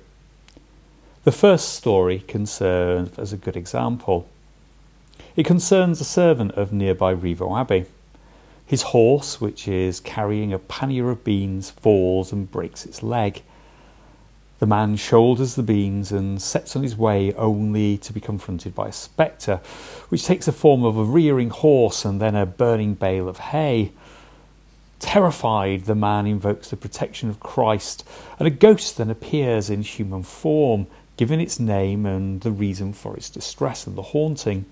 The 1.26 1.32
first 1.32 1.74
story 1.74 2.20
can 2.20 2.46
serve 2.46 3.18
as 3.18 3.32
a 3.32 3.36
good 3.36 3.56
example. 3.56 4.28
It 5.34 5.44
concerns 5.44 6.00
a 6.00 6.04
servant 6.04 6.52
of 6.52 6.72
nearby 6.72 7.16
Rievaulx 7.16 7.62
Abbey. 7.62 7.86
His 8.64 8.82
horse, 8.82 9.40
which 9.40 9.66
is 9.66 9.98
carrying 9.98 10.52
a 10.52 10.60
pannier 10.60 11.10
of 11.10 11.24
beans, 11.24 11.70
falls 11.70 12.30
and 12.30 12.48
breaks 12.48 12.86
its 12.86 13.02
leg. 13.02 13.42
The 14.60 14.66
man 14.66 14.94
shoulders 14.94 15.56
the 15.56 15.64
beans 15.64 16.12
and 16.12 16.40
sets 16.40 16.76
on 16.76 16.84
his 16.84 16.96
way 16.96 17.32
only 17.32 17.98
to 17.98 18.12
be 18.12 18.20
confronted 18.20 18.76
by 18.76 18.86
a 18.86 18.92
spectre, 18.92 19.60
which 20.10 20.26
takes 20.26 20.46
the 20.46 20.52
form 20.52 20.84
of 20.84 20.96
a 20.96 21.02
rearing 21.02 21.50
horse 21.50 22.04
and 22.04 22.20
then 22.20 22.36
a 22.36 22.46
burning 22.46 22.94
bale 22.94 23.28
of 23.28 23.38
hay. 23.38 23.90
Terrified, 25.00 25.86
the 25.86 25.96
man 25.96 26.28
invokes 26.28 26.70
the 26.70 26.76
protection 26.76 27.28
of 27.28 27.40
Christ, 27.40 28.06
and 28.38 28.46
a 28.46 28.50
ghost 28.50 28.96
then 28.96 29.10
appears 29.10 29.68
in 29.68 29.82
human 29.82 30.22
form, 30.22 30.86
giving 31.16 31.40
its 31.40 31.59
name 31.59 32.07
and 32.07 32.40
the 32.42 32.50
reason 32.50 32.92
for 32.92 33.16
its 33.16 33.31
distress 33.31 33.87
and 33.87 33.96
the 33.96 34.02
haunting. 34.02 34.64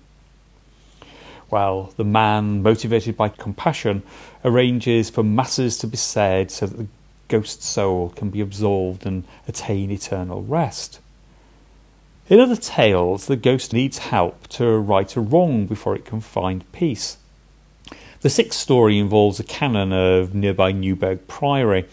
Well, 1.49 1.93
the 1.95 2.03
man, 2.03 2.63
motivated 2.63 3.15
by 3.15 3.29
compassion, 3.29 4.03
arranges 4.43 5.09
for 5.09 5.23
masses 5.23 5.77
to 5.79 5.87
be 5.87 5.97
said 5.97 6.51
so 6.51 6.65
that 6.65 6.77
the 6.77 6.87
ghost 7.27 7.63
soul 7.63 8.09
can 8.15 8.29
be 8.29 8.41
absolved 8.41 9.05
and 9.05 9.23
attain 9.47 9.91
eternal 9.91 10.43
rest. 10.43 10.99
In 12.27 12.39
other 12.39 12.55
tales, 12.55 13.27
the 13.27 13.35
ghost 13.35 13.71
needs 13.71 13.99
help 13.99 14.47
to 14.47 14.65
right 14.77 15.15
a 15.15 15.21
wrong 15.21 15.67
before 15.67 15.95
it 15.95 16.05
can 16.05 16.21
find 16.21 16.69
peace. 16.71 17.17
The 18.25 18.31
sixth 18.31 18.59
story 18.59 18.97
involves 18.97 19.39
a 19.39 19.43
canon 19.43 19.93
of 19.93 20.33
nearby 20.33 20.71
Newburgh 20.71 21.27
Priory 21.27 21.85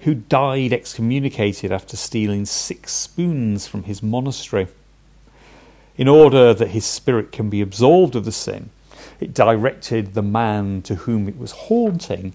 who 0.00 0.14
died 0.14 0.72
excommunicated 0.72 1.70
after 1.70 1.94
stealing 1.94 2.46
six 2.46 2.90
spoons 2.90 3.66
from 3.66 3.82
his 3.82 4.02
monastery. 4.02 4.68
In 5.98 6.08
order 6.08 6.54
that 6.54 6.70
his 6.70 6.86
spirit 6.86 7.32
can 7.32 7.50
be 7.50 7.60
absolved 7.60 8.16
of 8.16 8.24
the 8.24 8.32
sin, 8.32 8.70
it 9.20 9.34
directed 9.34 10.14
the 10.14 10.22
man 10.22 10.80
to 10.84 10.94
whom 10.94 11.28
it 11.28 11.38
was 11.38 11.50
haunting 11.50 12.32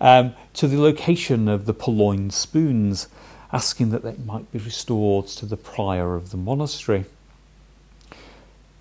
um, 0.00 0.32
to 0.52 0.68
the 0.68 0.80
location 0.80 1.48
of 1.48 1.66
the 1.66 1.74
purloined 1.74 2.32
spoons, 2.32 3.08
asking 3.52 3.90
that 3.90 4.04
they 4.04 4.14
might 4.24 4.52
be 4.52 4.60
restored 4.60 5.26
to 5.26 5.46
the 5.46 5.56
prior 5.56 6.14
of 6.14 6.30
the 6.30 6.36
monastery. 6.36 7.06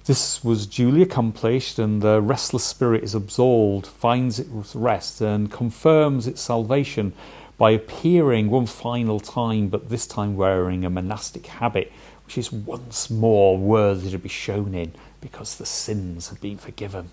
This 0.05 0.43
was 0.43 0.67
duly 0.67 1.01
accomplished, 1.01 1.79
and 1.79 2.01
the 2.01 2.21
restless 2.21 2.65
spirit 2.65 3.03
is 3.03 3.15
absolved, 3.15 3.87
finds 3.87 4.37
its 4.37 4.75
rest, 4.75 5.21
and 5.21 5.49
confirms 5.49 6.27
its 6.27 6.41
salvation 6.41 7.13
by 7.57 7.71
appearing 7.71 8.49
one 8.49 8.65
final 8.65 9.21
time, 9.21 9.69
but 9.69 9.87
this 9.87 10.05
time 10.05 10.35
wearing 10.35 10.83
a 10.83 10.89
monastic 10.89 11.45
habit, 11.45 11.89
which 12.25 12.37
is 12.37 12.51
once 12.51 13.09
more 13.09 13.57
worthy 13.57 14.11
to 14.11 14.17
be 14.17 14.27
shown 14.27 14.73
in 14.73 14.91
because 15.21 15.55
the 15.55 15.65
sins 15.65 16.27
have 16.27 16.41
been 16.41 16.57
forgiven. 16.57 17.09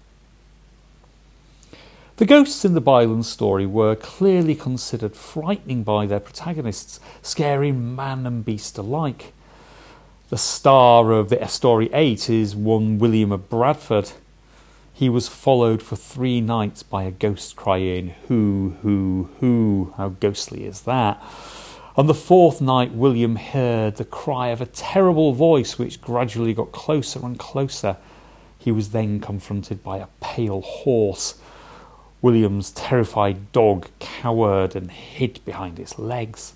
The 2.17 2.27
ghosts 2.27 2.65
in 2.65 2.75
the 2.75 2.81
Byland 2.81 3.25
story 3.25 3.67
were 3.67 3.95
clearly 3.95 4.57
considered 4.57 5.15
frightening 5.15 5.85
by 5.85 6.07
their 6.07 6.21
protagonists, 6.21 6.99
scaring 7.23 7.95
man 7.95 8.27
and 8.27 8.45
beast 8.45 8.77
alike. 8.77 9.33
The 10.31 10.39
star 10.39 11.11
of 11.11 11.29
the 11.29 11.45
story 11.49 11.91
8 11.93 12.31
is 12.31 12.55
one 12.55 12.99
William 13.01 13.33
of 13.33 13.49
Bradford. 13.49 14.13
He 14.93 15.09
was 15.09 15.27
followed 15.27 15.83
for 15.83 15.97
three 15.97 16.41
nights 16.41 16.85
by 16.85 17.03
a 17.03 17.11
ghost 17.11 17.57
crying, 17.57 18.15
Who, 18.29 18.77
who, 18.83 19.31
who? 19.41 19.93
How 19.97 20.11
ghostly 20.11 20.67
is 20.67 20.83
that? 20.83 21.21
On 21.97 22.07
the 22.07 22.15
fourth 22.15 22.61
night, 22.61 22.93
William 22.93 23.35
heard 23.35 23.97
the 23.97 24.05
cry 24.05 24.51
of 24.51 24.61
a 24.61 24.67
terrible 24.67 25.33
voice 25.33 25.81
which 25.81 26.01
gradually 26.01 26.55
got 26.55 26.71
closer 26.71 27.19
and 27.27 27.37
closer. 27.37 27.97
He 28.57 28.71
was 28.71 28.91
then 28.91 29.19
confronted 29.19 29.83
by 29.83 29.99
a 29.99 30.07
pale 30.21 30.61
horse 30.61 31.41
William's 32.23 32.71
terrified 32.71 33.51
dog 33.51 33.89
cowered 33.99 34.77
and 34.77 34.93
hid 34.93 35.45
behind 35.45 35.81
its 35.81 35.99
legs. 35.99 36.55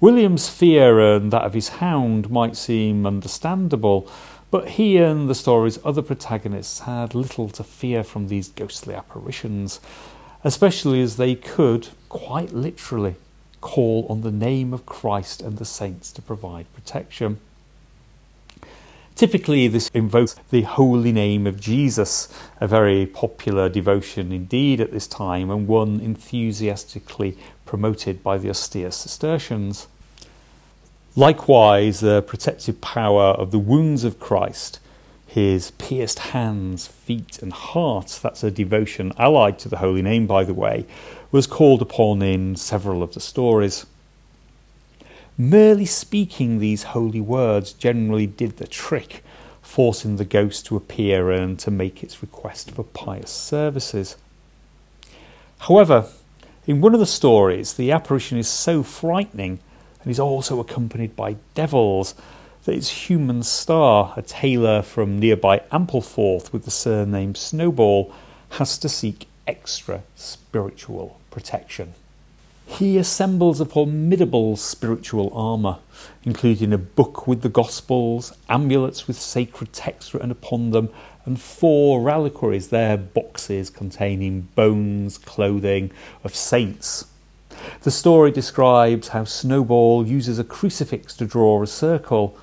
William's 0.00 0.48
fear 0.48 1.00
and 1.00 1.32
that 1.32 1.42
of 1.42 1.54
his 1.54 1.68
hound 1.68 2.30
might 2.30 2.56
seem 2.56 3.04
understandable, 3.04 4.08
but 4.50 4.68
he 4.70 4.96
and 4.96 5.28
the 5.28 5.34
story's 5.34 5.78
other 5.84 6.02
protagonists 6.02 6.80
had 6.80 7.16
little 7.16 7.48
to 7.48 7.64
fear 7.64 8.04
from 8.04 8.28
these 8.28 8.48
ghostly 8.48 8.94
apparitions, 8.94 9.80
especially 10.44 11.02
as 11.02 11.16
they 11.16 11.34
could, 11.34 11.88
quite 12.08 12.52
literally, 12.52 13.16
call 13.60 14.06
on 14.08 14.20
the 14.20 14.30
name 14.30 14.72
of 14.72 14.86
Christ 14.86 15.42
and 15.42 15.58
the 15.58 15.64
saints 15.64 16.12
to 16.12 16.22
provide 16.22 16.72
protection. 16.72 17.40
Typically, 19.16 19.66
this 19.66 19.90
invokes 19.94 20.36
the 20.50 20.62
holy 20.62 21.10
name 21.10 21.44
of 21.44 21.58
Jesus, 21.60 22.32
a 22.60 22.68
very 22.68 23.04
popular 23.04 23.68
devotion 23.68 24.30
indeed 24.30 24.80
at 24.80 24.92
this 24.92 25.08
time, 25.08 25.50
and 25.50 25.66
one 25.66 25.98
enthusiastically 25.98 27.36
promoted 27.68 28.24
by 28.24 28.38
the 28.38 28.48
austere 28.48 28.90
Cistercians. 28.90 29.86
Likewise, 31.14 32.00
the 32.00 32.22
protective 32.22 32.80
power 32.80 33.26
of 33.42 33.50
the 33.50 33.58
wounds 33.58 34.04
of 34.04 34.18
Christ, 34.18 34.80
his 35.26 35.72
pierced 35.72 36.18
hands, 36.18 36.86
feet, 36.86 37.38
and 37.42 37.52
heart 37.52 38.20
that's 38.22 38.42
a 38.42 38.50
devotion 38.50 39.12
allied 39.18 39.58
to 39.58 39.68
the 39.68 39.76
holy 39.76 40.00
name, 40.00 40.26
by 40.26 40.44
the 40.44 40.54
way 40.54 40.86
was 41.30 41.46
called 41.46 41.82
upon 41.82 42.22
in 42.22 42.56
several 42.56 43.02
of 43.02 43.12
the 43.12 43.20
stories. 43.20 43.84
Merely 45.36 45.84
speaking 45.84 46.58
these 46.58 46.94
holy 46.94 47.20
words 47.20 47.74
generally 47.74 48.26
did 48.26 48.56
the 48.56 48.66
trick, 48.66 49.22
forcing 49.60 50.16
the 50.16 50.24
ghost 50.24 50.64
to 50.66 50.76
appear 50.76 51.30
and 51.30 51.58
to 51.58 51.70
make 51.70 52.02
its 52.02 52.22
request 52.22 52.70
for 52.70 52.82
pious 52.82 53.30
services. 53.30 54.16
However, 55.58 56.06
in 56.68 56.82
one 56.82 56.92
of 56.92 57.00
the 57.00 57.06
stories, 57.06 57.74
the 57.74 57.90
apparition 57.90 58.36
is 58.36 58.46
so 58.46 58.82
frightening 58.82 59.58
and 60.02 60.10
is 60.10 60.20
also 60.20 60.60
accompanied 60.60 61.16
by 61.16 61.36
devils 61.54 62.14
that 62.64 62.74
its 62.74 63.08
human 63.08 63.42
star, 63.42 64.12
a 64.18 64.20
tailor 64.22 64.82
from 64.82 65.18
nearby 65.18 65.60
Ampleforth 65.72 66.52
with 66.52 66.66
the 66.66 66.70
surname 66.70 67.34
Snowball, 67.34 68.12
has 68.50 68.76
to 68.76 68.88
seek 68.88 69.26
extra 69.46 70.02
spiritual 70.14 71.18
protection. 71.30 71.94
He 72.66 72.98
assembles 72.98 73.62
a 73.62 73.64
formidable 73.64 74.54
spiritual 74.58 75.32
armour, 75.34 75.78
including 76.24 76.74
a 76.74 76.78
book 76.78 77.26
with 77.26 77.40
the 77.40 77.48
Gospels, 77.48 78.34
amulets 78.46 79.08
with 79.08 79.18
sacred 79.18 79.72
texts 79.72 80.12
written 80.12 80.30
upon 80.30 80.72
them, 80.72 80.90
and 81.28 81.40
four 81.40 82.02
reliquaries, 82.02 82.68
their 82.68 82.96
boxes 82.96 83.70
containing 83.70 84.48
bones, 84.56 85.18
clothing 85.18 85.92
of 86.24 86.34
saints. 86.34 87.06
The 87.82 87.90
story 87.90 88.30
describes 88.30 89.08
how 89.08 89.24
Snowball 89.24 90.06
uses 90.06 90.38
a 90.38 90.44
crucifix 90.44 91.14
to 91.16 91.26
draw 91.26 91.62
a 91.62 91.66
circle, 91.66 92.36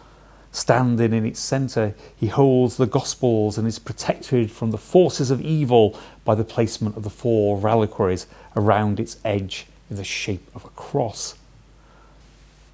Standing 0.56 1.12
in 1.12 1.26
its 1.26 1.42
centre, 1.42 1.94
he 2.16 2.28
holds 2.28 2.78
the 2.78 2.86
Gospels 2.86 3.58
and 3.58 3.68
is 3.68 3.78
protected 3.78 4.50
from 4.50 4.72
the 4.72 4.78
forces 4.78 5.30
of 5.30 5.42
evil 5.42 6.00
by 6.24 6.34
the 6.34 6.46
placement 6.46 6.96
of 6.96 7.04
the 7.04 7.10
four 7.10 7.58
reliquaries 7.58 8.26
around 8.56 8.98
its 8.98 9.18
edge 9.26 9.68
in 9.90 9.98
the 9.98 10.06
shape 10.06 10.48
of 10.56 10.64
a 10.64 10.70
cross. 10.70 11.36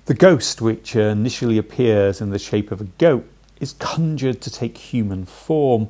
The 0.05 0.13
ghost, 0.13 0.61
which 0.61 0.95
initially 0.95 1.57
appears 1.57 2.21
in 2.21 2.29
the 2.29 2.37
shape 2.37 2.71
of 2.71 2.81
a 2.81 2.89
goat, 2.99 3.27
is 3.61 3.73
conjured 3.73 4.41
to 4.41 4.49
take 4.49 4.77
human 4.77 5.25
form, 5.25 5.87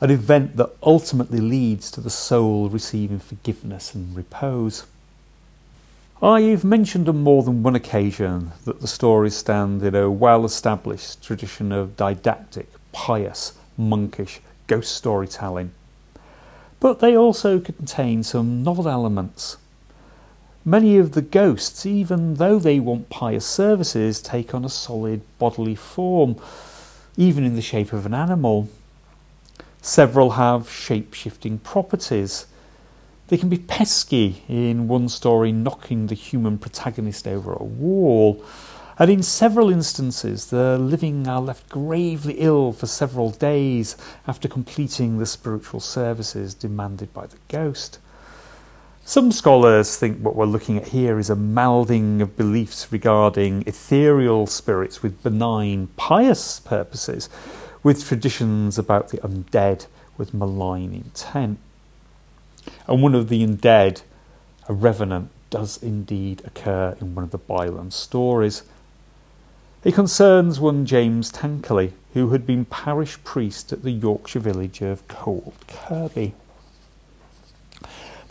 an 0.00 0.10
event 0.10 0.56
that 0.56 0.70
ultimately 0.82 1.40
leads 1.40 1.90
to 1.92 2.00
the 2.00 2.10
soul 2.10 2.68
receiving 2.68 3.18
forgiveness 3.18 3.94
and 3.94 4.14
repose. 4.14 4.84
Ah, 6.20 6.34
I've 6.34 6.64
mentioned 6.64 7.08
on 7.08 7.22
more 7.22 7.42
than 7.42 7.62
one 7.62 7.74
occasion 7.74 8.52
that 8.64 8.80
the 8.80 8.88
stories 8.88 9.36
stand 9.36 9.82
in 9.82 9.94
a 9.94 10.10
well 10.10 10.44
established 10.44 11.22
tradition 11.22 11.70
of 11.72 11.96
didactic, 11.96 12.68
pious, 12.92 13.52
monkish 13.76 14.40
ghost 14.66 14.96
storytelling. 14.96 15.72
But 16.80 17.00
they 17.00 17.16
also 17.16 17.60
contain 17.60 18.22
some 18.22 18.62
novel 18.62 18.88
elements. 18.88 19.56
Many 20.64 20.96
of 20.96 21.12
the 21.12 21.22
ghosts, 21.22 21.84
even 21.84 22.34
though 22.34 22.58
they 22.58 22.80
want 22.80 23.10
pious 23.10 23.44
services, 23.44 24.22
take 24.22 24.54
on 24.54 24.64
a 24.64 24.70
solid 24.70 25.20
bodily 25.38 25.74
form, 25.74 26.36
even 27.16 27.44
in 27.44 27.54
the 27.54 27.62
shape 27.62 27.92
of 27.92 28.06
an 28.06 28.14
animal. 28.14 28.68
Several 29.80 30.32
have 30.32 30.70
shape 30.70 31.14
shifting 31.14 31.58
properties 31.58 32.46
they 33.28 33.38
can 33.38 33.48
be 33.48 33.58
pesky 33.58 34.42
in 34.48 34.86
one 34.86 35.08
story, 35.08 35.50
knocking 35.50 36.08
the 36.08 36.14
human 36.14 36.58
protagonist 36.58 37.26
over 37.26 37.52
a 37.52 37.64
wall. 37.64 38.44
And 38.98 39.10
in 39.10 39.22
several 39.22 39.70
instances, 39.70 40.50
the 40.50 40.78
living 40.78 41.26
are 41.26 41.40
left 41.40 41.68
gravely 41.68 42.34
ill 42.34 42.72
for 42.72 42.86
several 42.86 43.30
days 43.30 43.96
after 44.28 44.46
completing 44.46 45.18
the 45.18 45.26
spiritual 45.26 45.80
services 45.80 46.54
demanded 46.54 47.12
by 47.14 47.26
the 47.26 47.38
ghost. 47.48 47.98
Some 49.06 49.32
scholars 49.32 49.98
think 49.98 50.20
what 50.20 50.34
we're 50.34 50.46
looking 50.46 50.78
at 50.78 50.88
here 50.88 51.18
is 51.18 51.28
a 51.28 51.36
melding 51.36 52.22
of 52.22 52.38
beliefs 52.38 52.90
regarding 52.90 53.62
ethereal 53.66 54.46
spirits 54.46 55.02
with 55.02 55.22
benign, 55.22 55.88
pious 55.96 56.58
purposes, 56.58 57.28
with 57.82 58.06
traditions 58.06 58.78
about 58.78 59.10
the 59.10 59.18
undead 59.18 59.88
with 60.16 60.32
malign 60.32 60.94
intent. 60.94 61.58
And 62.88 63.02
one 63.02 63.14
of 63.14 63.28
the 63.28 63.46
undead, 63.46 64.00
a 64.70 64.72
revenant, 64.72 65.30
does 65.50 65.82
indeed 65.82 66.40
occur 66.46 66.96
in 66.98 67.14
one 67.14 67.24
of 67.24 67.30
the 67.30 67.36
Byland 67.36 67.92
stories. 67.92 68.62
It 69.84 69.92
concerns 69.92 70.58
one 70.58 70.86
James 70.86 71.30
Tankerley, 71.30 71.92
who 72.14 72.30
had 72.30 72.46
been 72.46 72.64
parish 72.64 73.22
priest 73.22 73.70
at 73.70 73.82
the 73.82 73.90
Yorkshire 73.90 74.40
village 74.40 74.80
of 74.80 75.06
Cold 75.08 75.52
Kirby. 75.68 76.32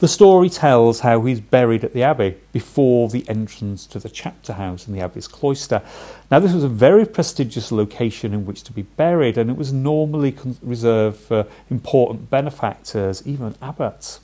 The 0.04 0.10
story 0.10 0.50
tells 0.50 1.00
how 1.00 1.22
he's 1.22 1.40
buried 1.40 1.86
at 1.86 1.94
the 1.94 2.04
abbey 2.04 2.36
before 2.52 3.08
the 3.08 3.24
entrance 3.30 3.86
to 3.86 4.00
the 4.00 4.10
chapter 4.10 4.52
house 4.52 4.86
in 4.86 4.94
the 4.94 5.00
abbey's 5.00 5.30
cloister. 5.30 5.82
Now, 6.30 6.40
this 6.40 6.52
was 6.52 6.66
a 6.66 6.68
very 6.68 7.06
prestigious 7.06 7.72
location 7.72 8.34
in 8.34 8.46
which 8.46 8.64
to 8.64 8.74
be 8.74 8.82
buried, 8.82 9.38
and 9.38 9.50
it 9.50 9.56
was 9.56 9.72
normally 9.72 10.36
reserved 10.62 11.22
for 11.22 11.48
important 11.70 12.30
benefactors, 12.30 13.26
even 13.26 13.56
abbots. 13.62 14.20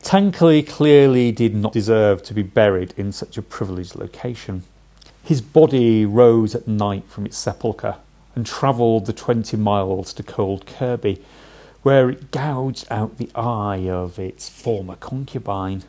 Tankerley 0.00 0.66
clearly 0.66 1.30
did 1.30 1.54
not 1.54 1.74
deserve 1.74 2.22
to 2.22 2.32
be 2.32 2.42
buried 2.42 2.94
in 2.96 3.12
such 3.12 3.36
a 3.36 3.42
privileged 3.42 3.96
location. 3.96 4.62
His 5.22 5.42
body 5.42 6.06
rose 6.06 6.54
at 6.54 6.66
night 6.66 7.04
from 7.06 7.26
its 7.26 7.36
sepulchre 7.36 7.96
and 8.34 8.46
travelled 8.46 9.04
the 9.04 9.12
20 9.12 9.58
miles 9.58 10.14
to 10.14 10.22
Cold 10.22 10.64
Kirby, 10.64 11.22
where 11.82 12.08
it 12.08 12.30
gouged 12.30 12.86
out 12.90 13.18
the 13.18 13.30
eye 13.34 13.88
of 13.88 14.18
its 14.18 14.48
former 14.48 14.96
concubine. 14.96 15.82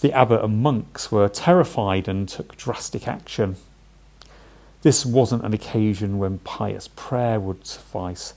The 0.00 0.12
abbot 0.12 0.44
and 0.44 0.62
monks 0.62 1.10
were 1.10 1.28
terrified 1.28 2.08
and 2.08 2.28
took 2.28 2.56
drastic 2.56 3.08
action. 3.08 3.56
This 4.82 5.06
wasn't 5.06 5.44
an 5.44 5.54
occasion 5.54 6.18
when 6.18 6.38
pious 6.38 6.88
prayer 6.88 7.38
would 7.38 7.66
suffice. 7.66 8.34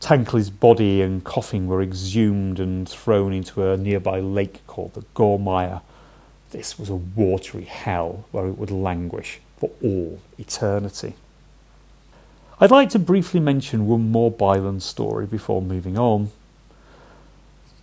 Tankerley's 0.00 0.50
body 0.50 1.02
and 1.02 1.22
coffin 1.22 1.68
were 1.68 1.82
exhumed 1.82 2.58
and 2.58 2.88
thrown 2.88 3.32
into 3.32 3.70
a 3.70 3.76
nearby 3.76 4.18
lake 4.18 4.66
called 4.66 4.94
the 4.94 5.04
Gormire. 5.14 5.82
This 6.50 6.78
was 6.78 6.90
a 6.90 6.96
watery 6.96 7.64
hell 7.64 8.24
where 8.32 8.46
it 8.48 8.58
would 8.58 8.70
languish 8.70 9.40
for 9.58 9.70
all 9.82 10.20
eternity. 10.38 11.14
I'd 12.60 12.70
like 12.70 12.90
to 12.90 12.98
briefly 12.98 13.40
mention 13.40 13.86
one 13.86 14.10
more 14.10 14.30
Byland 14.30 14.82
story 14.82 15.26
before 15.26 15.62
moving 15.62 15.98
on. 15.98 16.30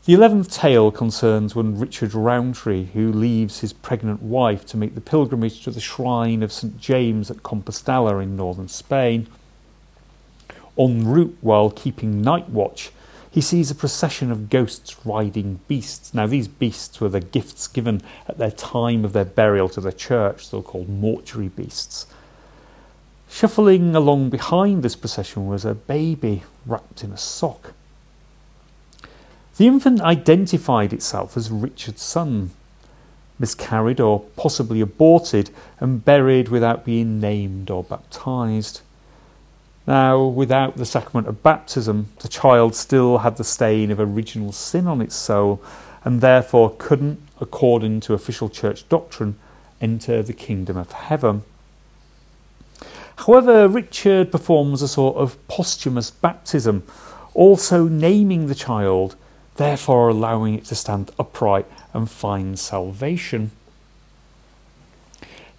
The 0.05 0.13
eleventh 0.13 0.51
tale 0.51 0.89
concerns 0.89 1.55
one 1.55 1.77
Richard 1.77 2.13
Rowntree 2.13 2.85
who 2.93 3.11
leaves 3.11 3.59
his 3.59 3.73
pregnant 3.73 4.21
wife 4.23 4.65
to 4.67 4.77
make 4.77 4.95
the 4.95 5.01
pilgrimage 5.01 5.63
to 5.63 5.71
the 5.71 5.81
shrine 5.81 6.41
of 6.41 6.51
St 6.51 6.79
James 6.79 7.29
at 7.29 7.43
Compostela 7.43 8.23
in 8.23 8.35
northern 8.35 8.69
Spain. 8.69 9.27
En 10.77 11.05
route 11.05 11.37
while 11.41 11.69
keeping 11.69 12.21
night 12.21 12.49
watch, 12.49 12.91
he 13.29 13.41
sees 13.41 13.69
a 13.69 13.75
procession 13.75 14.31
of 14.31 14.49
ghosts 14.49 15.05
riding 15.05 15.59
beasts. 15.67 16.13
Now, 16.13 16.25
these 16.25 16.47
beasts 16.47 16.99
were 16.99 17.09
the 17.09 17.19
gifts 17.19 17.67
given 17.67 18.01
at 18.27 18.37
their 18.37 18.51
time 18.51 19.05
of 19.05 19.13
their 19.13 19.25
burial 19.25 19.69
to 19.69 19.81
the 19.81 19.93
church, 19.93 20.47
so 20.47 20.61
called 20.61 20.89
mortuary 20.89 21.49
beasts. 21.49 22.07
Shuffling 23.29 23.95
along 23.95 24.31
behind 24.31 24.83
this 24.83 24.95
procession 24.95 25.47
was 25.47 25.63
a 25.63 25.75
baby 25.75 26.43
wrapped 26.65 27.03
in 27.03 27.11
a 27.11 27.17
sock. 27.17 27.73
The 29.57 29.67
infant 29.67 30.01
identified 30.01 30.91
itself 30.93 31.37
as 31.37 31.51
Richard's 31.51 32.01
son, 32.01 32.51
miscarried 33.37 33.99
or 33.99 34.21
possibly 34.35 34.81
aborted, 34.81 35.51
and 35.79 36.03
buried 36.03 36.49
without 36.49 36.83
being 36.83 37.19
named 37.19 37.69
or 37.69 37.83
baptized. 37.83 38.81
Now, 39.85 40.23
without 40.23 40.77
the 40.77 40.85
sacrament 40.85 41.27
of 41.27 41.43
baptism, 41.43 42.07
the 42.19 42.27
child 42.27 42.75
still 42.75 43.19
had 43.19 43.37
the 43.37 43.43
stain 43.43 43.91
of 43.91 43.99
original 43.99 44.51
sin 44.51 44.87
on 44.87 45.01
its 45.01 45.15
soul 45.15 45.61
and 46.03 46.21
therefore 46.21 46.75
couldn't, 46.77 47.21
according 47.39 47.99
to 48.01 48.13
official 48.13 48.49
church 48.49 48.87
doctrine, 48.89 49.37
enter 49.81 50.23
the 50.23 50.33
kingdom 50.33 50.77
of 50.77 50.91
heaven. 50.91 51.43
However, 53.25 53.67
Richard 53.67 54.31
performs 54.31 54.81
a 54.81 54.87
sort 54.87 55.17
of 55.17 55.45
posthumous 55.49 56.09
baptism, 56.09 56.83
also 57.33 57.89
naming 57.89 58.47
the 58.47 58.55
child, 58.55 59.17
therefore 59.57 60.07
allowing 60.07 60.55
it 60.55 60.65
to 60.65 60.75
stand 60.75 61.11
upright 61.19 61.65
and 61.93 62.09
find 62.09 62.57
salvation. 62.57 63.51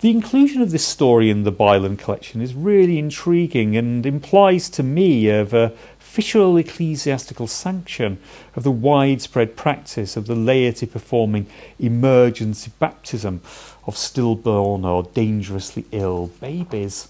The 0.01 0.09
inclusion 0.09 0.63
of 0.63 0.71
this 0.71 0.87
story 0.87 1.29
in 1.29 1.43
the 1.43 1.53
Byland 1.53 1.99
collection 1.99 2.41
is 2.41 2.55
really 2.55 2.99
intriguing 2.99 3.77
and 3.77 4.07
implies 4.07 4.71
to 4.71 4.83
me 4.83 5.29
of 5.29 5.53
a 5.53 5.75
official 6.01 6.57
ecclesiastical 6.57 7.47
sanction 7.47 8.19
of 8.57 8.63
the 8.63 8.71
widespread 8.71 9.55
practice 9.55 10.17
of 10.17 10.27
the 10.27 10.35
laity 10.35 10.87
performing 10.87 11.47
emergency 11.79 12.73
baptism 12.79 13.43
of 13.87 13.99
stillborn 13.99 14.87
or 14.87 15.03
dangerously 15.03 15.85
ill 15.93 16.29
babies. 16.41 17.09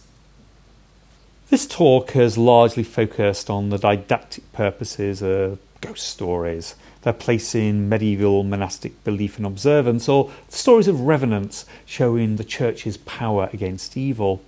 This 1.50 1.66
talk 1.66 2.12
has 2.12 2.38
largely 2.38 2.84
focused 2.84 3.50
on 3.50 3.70
the 3.70 3.76
didactic 3.76 4.52
purposes 4.52 5.20
of 5.20 5.58
ghost 5.80 6.07
stories 6.07 6.76
their 7.03 7.12
place 7.12 7.55
in 7.57 7.88
medieval 7.88 8.44
monastic 8.44 9.03
belief 9.03 9.36
and 9.36 9.46
observance, 9.46 10.09
or 10.09 10.30
stories 10.48 10.86
of 10.86 11.01
revenants 11.01 11.66
showing 11.84 12.36
the 12.36 12.44
church's 12.44 12.98
power 12.98 13.48
against 13.53 13.96
evil. 13.96 14.42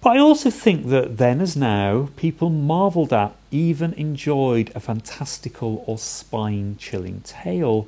But 0.00 0.16
I 0.16 0.18
also 0.18 0.50
think 0.50 0.88
that 0.88 1.18
then 1.18 1.40
as 1.40 1.56
now, 1.56 2.08
people 2.16 2.50
marvelled 2.50 3.12
at, 3.12 3.36
even 3.52 3.92
enjoyed 3.92 4.72
a 4.74 4.80
fantastical 4.80 5.84
or 5.86 5.98
spine 5.98 6.76
chilling 6.78 7.20
tale. 7.20 7.86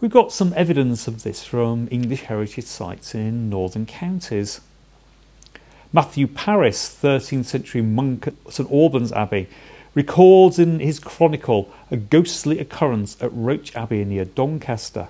We've 0.00 0.10
got 0.10 0.32
some 0.32 0.52
evidence 0.54 1.08
of 1.08 1.22
this 1.22 1.42
from 1.42 1.88
English 1.90 2.22
heritage 2.22 2.66
sites 2.66 3.14
in 3.14 3.48
northern 3.48 3.86
counties. 3.86 4.60
Matthew 5.90 6.26
Paris, 6.26 6.94
13th 7.02 7.46
century 7.46 7.80
monk 7.80 8.26
at 8.26 8.34
St 8.50 8.70
Albans 8.70 9.10
Abbey, 9.12 9.48
records 9.94 10.58
in 10.58 10.80
his 10.80 11.00
chronicle 11.00 11.72
a 11.90 11.96
ghostly 11.96 12.58
occurrence 12.58 13.16
at 13.22 13.32
Roche 13.32 13.74
Abbey 13.74 14.04
near 14.04 14.26
Doncaster. 14.26 15.08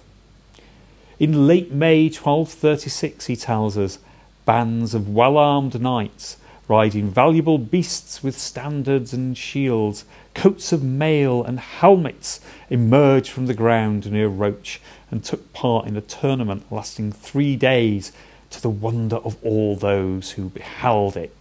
In 1.19 1.49
late 1.49 1.73
May 1.73 2.05
1236, 2.05 3.27
he 3.27 3.35
tells 3.35 3.77
us, 3.77 3.99
bands 4.45 4.95
of 4.95 5.09
well 5.09 5.37
armed 5.37 5.81
knights 5.81 6.37
riding 6.69 7.11
valuable 7.11 7.59
beasts 7.59 8.23
with 8.23 8.39
standards 8.39 9.13
and 9.13 9.37
shields, 9.37 10.05
coats 10.35 10.71
of 10.71 10.85
mail 10.85 11.43
and 11.43 11.59
helmets 11.59 12.41
emerged 12.71 13.31
from 13.31 13.47
the 13.47 13.55
ground 13.55 14.11
near 14.13 14.29
Roche 14.29 14.79
and 15.11 15.25
took 15.25 15.53
part 15.53 15.87
in 15.87 15.97
a 15.97 16.03
tournament 16.03 16.71
lasting 16.71 17.11
three 17.11 17.57
days 17.57 18.13
to 18.51 18.63
the 18.63 18.71
wonder 18.71 19.17
of 19.17 19.37
all 19.45 19.77
those 19.77 20.33
who 20.33 20.49
beheld 20.49 21.17
it. 21.17 21.35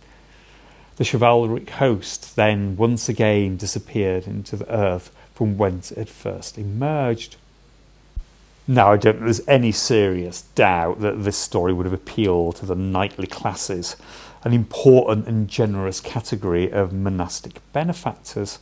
The 0.97 1.05
chivalric 1.05 1.69
host 1.69 2.35
then 2.35 2.75
once 2.75 3.07
again 3.07 3.57
disappeared 3.57 4.25
into 4.27 4.55
the 4.55 4.69
earth 4.73 5.11
from 5.35 5.57
whence 5.57 5.91
it 5.91 6.09
first 6.09 6.57
emerged. 6.57 7.35
Now, 8.67 8.91
I 8.91 8.97
don't 8.97 9.13
think 9.13 9.23
there's 9.23 9.47
any 9.47 9.71
serious 9.71 10.41
doubt 10.41 10.99
that 10.99 11.23
this 11.23 11.37
story 11.37 11.71
would 11.71 11.85
have 11.85 11.93
appealed 11.93 12.57
to 12.57 12.65
the 12.65 12.75
knightly 12.75 13.27
classes, 13.27 13.95
an 14.43 14.51
important 14.51 15.27
and 15.27 15.47
generous 15.47 16.01
category 16.01 16.69
of 16.69 16.91
monastic 16.91 17.61
benefactors. 17.71 18.59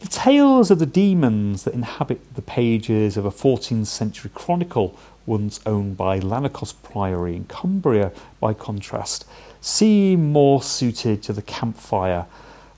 The 0.00 0.08
tales 0.08 0.70
of 0.70 0.80
the 0.80 0.86
demons 0.86 1.62
that 1.62 1.74
inhabit 1.74 2.34
the 2.34 2.42
pages 2.42 3.16
of 3.16 3.24
a 3.24 3.30
14th 3.30 3.86
century 3.86 4.32
chronicle, 4.34 4.98
once 5.26 5.60
owned 5.66 5.96
by 5.96 6.18
Lanercost 6.18 6.74
Priory 6.82 7.36
in 7.36 7.44
Cumbria, 7.44 8.12
by 8.40 8.54
contrast, 8.54 9.24
seem 9.60 10.32
more 10.32 10.62
suited 10.62 11.22
to 11.22 11.32
the 11.32 11.42
campfire 11.42 12.26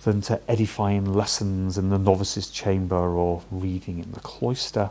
than 0.02 0.20
to 0.20 0.40
edifying 0.48 1.12
lessons 1.12 1.78
in 1.78 1.88
the 1.88 1.98
novice's 1.98 2.48
chamber 2.48 2.96
or 2.96 3.42
reading 3.50 3.98
in 3.98 4.12
the 4.12 4.20
cloister. 4.20 4.90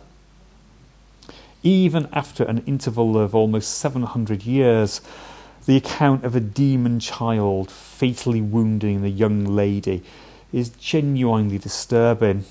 Even 1.61 2.09
after 2.11 2.43
an 2.43 2.63
interval 2.65 3.17
of 3.17 3.33
almost 3.33 3.77
700 3.77 4.43
years, 4.43 5.01
the 5.65 5.77
account 5.77 6.25
of 6.25 6.35
a 6.35 6.41
demon 6.41 6.99
child 6.99 7.71
fatally 7.71 8.41
wounding 8.41 9.05
a 9.05 9.07
young 9.07 9.45
lady 9.45 10.03
is 10.51 10.69
genuinely 10.69 11.57
disturbing. 11.57 12.43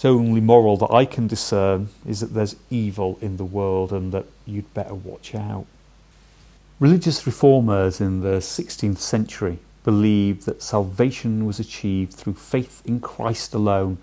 The 0.00 0.08
only 0.08 0.40
moral 0.40 0.76
that 0.76 0.92
I 0.92 1.04
can 1.04 1.26
discern 1.26 1.88
is 2.06 2.20
that 2.20 2.34
there's 2.34 2.56
evil 2.70 3.18
in 3.20 3.38
the 3.38 3.44
world 3.44 3.92
and 3.92 4.12
that 4.12 4.26
you'd 4.44 4.72
better 4.74 4.94
watch 4.94 5.34
out. 5.34 5.66
Religious 6.78 7.26
reformers 7.26 8.00
in 8.00 8.20
the 8.20 8.38
16th 8.38 8.98
century 8.98 9.58
believed 9.82 10.44
that 10.44 10.62
salvation 10.62 11.46
was 11.46 11.58
achieved 11.58 12.12
through 12.12 12.34
faith 12.34 12.82
in 12.84 13.00
Christ 13.00 13.54
alone, 13.54 13.96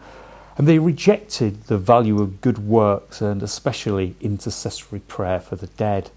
and 0.57 0.67
they 0.67 0.79
rejected 0.79 1.65
the 1.65 1.77
value 1.77 2.21
of 2.21 2.41
good 2.41 2.57
works 2.57 3.21
and 3.21 3.43
especially 3.43 4.15
intercessory 4.19 5.01
prayer 5.01 5.39
for 5.39 5.55
the 5.55 5.67
dead. 5.67 6.09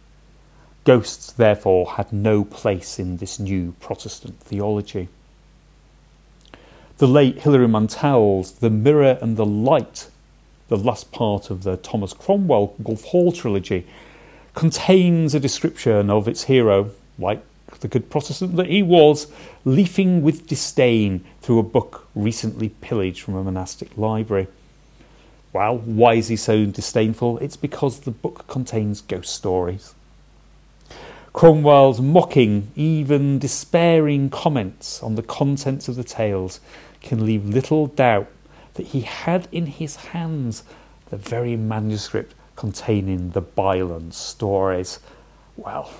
Ghosts, 0.85 1.33
therefore, 1.33 1.93
had 1.93 2.12
no 2.12 2.45
place 2.45 2.99
in 2.99 3.18
this 3.18 3.39
new 3.39 3.74
Protestant 3.81 4.41
theology. 4.41 5.09
The 6.99 7.07
late 7.07 7.40
Hilary 7.40 7.68
Mantel's 7.68 8.53
The 8.53 8.70
Mirror 8.70 9.18
and 9.20 9.36
the 9.36 9.44
Light, 9.44 10.09
the 10.68 10.78
last 10.78 11.12
part 11.12 11.51
of 11.51 11.62
the 11.62 11.76
Thomas 11.76 12.14
Cromwell 12.14 12.74
Wolf 12.78 13.05
Hall 13.05 13.32
trilogy, 13.32 13.86
contains 14.55 15.34
a 15.34 15.40
description 15.40 16.09
of 16.09 16.26
its 16.26 16.44
hero, 16.44 16.92
like 17.18 17.42
the 17.80 17.88
good 17.88 18.09
Protestant 18.09 18.57
that 18.57 18.68
he 18.68 18.82
was, 18.82 19.30
leafing 19.66 20.22
with 20.22 20.47
disdain 20.47 21.22
through 21.42 21.59
a 21.59 21.62
book 21.62 22.09
recently 22.14 22.70
pillaged 22.70 23.20
from 23.20 23.34
a 23.34 23.44
monastic 23.44 23.99
library. 23.99 24.47
Well, 25.53 25.76
why 25.76 26.14
is 26.14 26.28
he 26.28 26.36
so 26.36 26.64
disdainful? 26.64 27.36
It's 27.40 27.59
because 27.59 28.01
the 28.01 28.11
book 28.11 28.47
contains 28.49 29.03
ghost 29.03 29.34
stories. 29.34 29.94
Cromwell's 31.37 32.01
mocking, 32.01 32.72
even 32.76 33.39
despairing 33.39 34.30
comments 34.30 35.03
on 35.03 35.16
the 35.16 35.22
contents 35.22 35.87
of 35.87 35.95
the 35.95 36.03
tales 36.03 36.61
can 37.03 37.26
leave 37.26 37.45
little 37.45 37.89
doubt 37.89 38.28
that 38.72 38.87
he 38.87 39.03
had 39.03 39.47
in 39.53 39.66
his 39.66 39.97
hands 39.97 40.64
the 41.11 41.18
very 41.18 41.55
manuscript 41.55 42.34
containing 42.57 43.32
the 43.32 43.43
Byland 43.43 44.14
stories. 44.14 44.99
Well, 45.59 45.91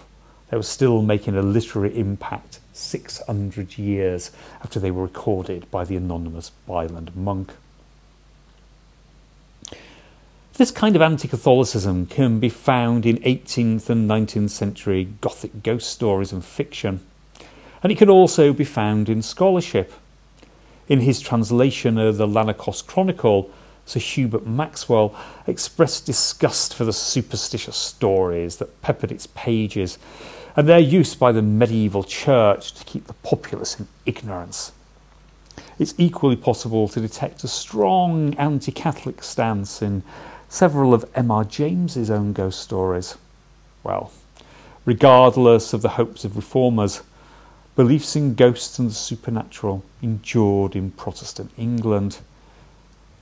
they 0.49 0.57
were 0.57 0.63
still 0.63 1.03
making 1.03 1.37
a 1.37 1.43
literary 1.43 1.95
impact 1.99 2.61
600 2.73 3.77
years 3.77 4.31
after 4.63 4.81
they 4.81 4.91
were 4.91 5.03
recorded 5.03 5.71
by 5.71 5.85
the 5.85 5.97
anonymous 5.97 6.49
Byland 6.67 7.15
monk. 7.15 7.53
This 10.57 10.71
kind 10.71 10.97
of 10.97 11.03
anti 11.03 11.29
Catholicism 11.29 12.07
can 12.07 12.41
be 12.41 12.49
found 12.49 13.05
in 13.05 13.19
18th 13.19 13.91
and 13.91 14.09
19th 14.09 14.49
century 14.49 15.07
Gothic 15.21 15.63
ghost 15.63 15.91
stories 15.91 16.33
and 16.33 16.43
fiction, 16.43 17.01
and 17.83 17.93
it 17.93 17.99
can 17.99 18.09
also 18.09 18.55
be 18.55 18.65
found 18.65 19.11
in 19.11 19.21
scholarship. 19.21 19.93
In 20.89 21.01
his 21.01 21.21
translation 21.21 21.99
of 21.99 22.17
the 22.17 22.27
Lanercost 22.27 22.87
Chronicle, 22.87 23.51
Sir 23.85 24.01
Herbert 24.01 24.47
Maxwell 24.47 25.15
expressed 25.47 26.07
disgust 26.07 26.73
for 26.73 26.87
the 26.87 26.93
superstitious 26.95 27.77
stories 27.77 28.57
that 28.57 28.81
peppered 28.81 29.13
its 29.13 29.27
pages 29.27 29.99
and 30.57 30.67
their 30.67 30.79
use 30.79 31.15
by 31.15 31.33
the 31.33 31.43
medieval 31.43 32.03
church 32.03 32.73
to 32.73 32.85
keep 32.85 33.09
the 33.09 33.13
populace 33.13 33.79
in 33.79 33.89
ignorance. 34.07 34.73
It's 35.79 35.95
equally 35.99 36.37
possible 36.37 36.89
to 36.89 37.01
detect 37.01 37.45
a 37.45 37.49
strong 37.49 38.35
anti 38.37 38.73
Catholic 38.73 39.23
stance 39.23 39.83
in 39.83 40.03
several 40.49 40.95
of 40.95 41.11
M.R. 41.15 41.45
James's 41.45 42.11
own 42.11 42.33
ghost 42.33 42.61
stories. 42.61 43.17
Well, 43.83 44.13
regardless 44.85 45.73
of 45.73 45.83
the 45.83 45.91
hopes 45.91 46.25
of 46.25 46.37
reformers, 46.37 47.03
beliefs 47.75 48.17
in 48.17 48.35
ghosts 48.35 48.79
and 48.79 48.91
the 48.91 48.95
supernatural 48.95 49.85
endured 50.03 50.75
in 50.75 50.91
Protestant 50.93 51.51
England. 51.59 52.19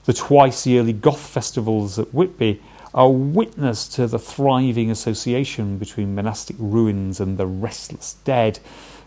The 0.05 0.13
twice 0.13 0.67
yearly 0.67 0.93
Goth 0.93 1.27
festivals 1.27 1.99
at 1.99 2.15
Whitby 2.15 2.63
are 2.95 3.11
witness 3.11 3.89
to 3.89 4.07
the 4.07 4.19
thriving 4.19 4.91
association 4.91 5.79
between 5.79 6.15
monastic 6.15 6.57
ruins 6.61 7.19
and 7.19 7.37
the 7.37 7.47
restless 7.47 8.15
dead 8.25 8.61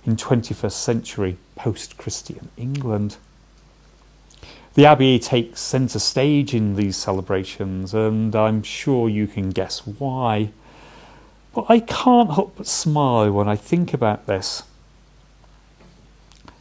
in 0.06 0.18
21st 0.18 0.72
century 0.72 1.38
post 1.56 1.98
Christian 1.98 2.50
England. 2.58 3.16
The 4.78 4.86
Abbey 4.86 5.18
takes 5.18 5.60
centre 5.60 5.98
stage 5.98 6.54
in 6.54 6.76
these 6.76 6.96
celebrations, 6.96 7.96
and 7.96 8.36
I'm 8.36 8.62
sure 8.62 9.10
you 9.10 9.26
can 9.26 9.50
guess 9.50 9.88
why. 9.88 10.52
But 11.56 11.66
I 11.68 11.80
can't 11.80 12.30
help 12.30 12.58
but 12.58 12.68
smile 12.68 13.32
when 13.32 13.50
I 13.50 13.56
think 13.56 13.92
about 13.92 14.28
this. 14.28 14.62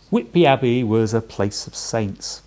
Whitby 0.08 0.46
Abbey 0.46 0.82
was 0.82 1.12
a 1.12 1.20
place 1.20 1.66
of 1.66 1.76
saints. 1.76 2.40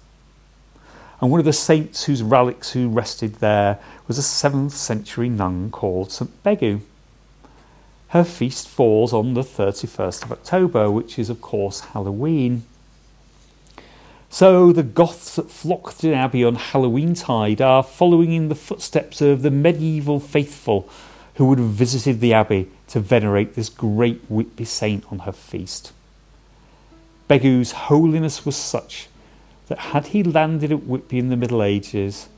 And 1.22 1.30
one 1.30 1.40
of 1.40 1.46
the 1.46 1.54
saints 1.54 2.06
whose 2.06 2.24
relics 2.24 2.72
who 2.72 2.90
rested 2.90 3.36
there 3.36 3.78
was 4.08 4.18
a 4.18 4.24
7th 4.24 4.72
century 4.72 5.30
nun 5.30 5.70
called 5.70 6.12
St. 6.12 6.44
Begu. 6.44 6.82
Her 8.08 8.24
feast 8.24 8.68
falls 8.68 9.14
on 9.14 9.36
the 9.36 9.44
31st 9.44 10.24
of 10.24 10.32
October, 10.32 10.90
which 10.90 11.20
is, 11.20 11.30
of 11.30 11.42
course, 11.42 11.82
Halloween. 11.82 12.64
So 14.30 14.72
the 14.72 14.84
Goths 14.84 15.36
that 15.36 15.50
flocked 15.50 16.02
to 16.02 16.08
the 16.08 16.14
Abbey 16.14 16.44
on 16.44 16.56
Halloween 16.56 17.16
tide 17.16 17.62
are 17.62 17.82
following 17.82 18.32
in 18.32 18.48
the 18.48 18.56
footsteps 18.56 19.22
of 19.22 19.42
the 19.42 19.50
medieval 19.50 20.20
faithful 20.20 20.88
who 21.36 21.48
would 21.48 21.58
have 21.58 21.70
visited 21.70 22.20
the 22.20 22.34
Abbey 22.34 22.70
to 22.90 23.00
venerate 23.00 23.56
this 23.56 23.70
great 23.70 24.22
Whitby 24.30 24.66
saint 24.66 25.04
on 25.12 25.20
her 25.20 25.32
feast. 25.32 25.94
Begu's 27.28 27.72
holiness 27.72 28.46
was 28.46 28.56
such 28.56 29.08
that 29.68 29.80
had 29.80 30.08
he 30.08 30.24
landed 30.24 30.72
at 30.72 30.84
Whitby 30.84 31.20
in 31.20 31.30
the 31.30 31.38
Middle 31.38 31.64
Ages, 31.64 32.30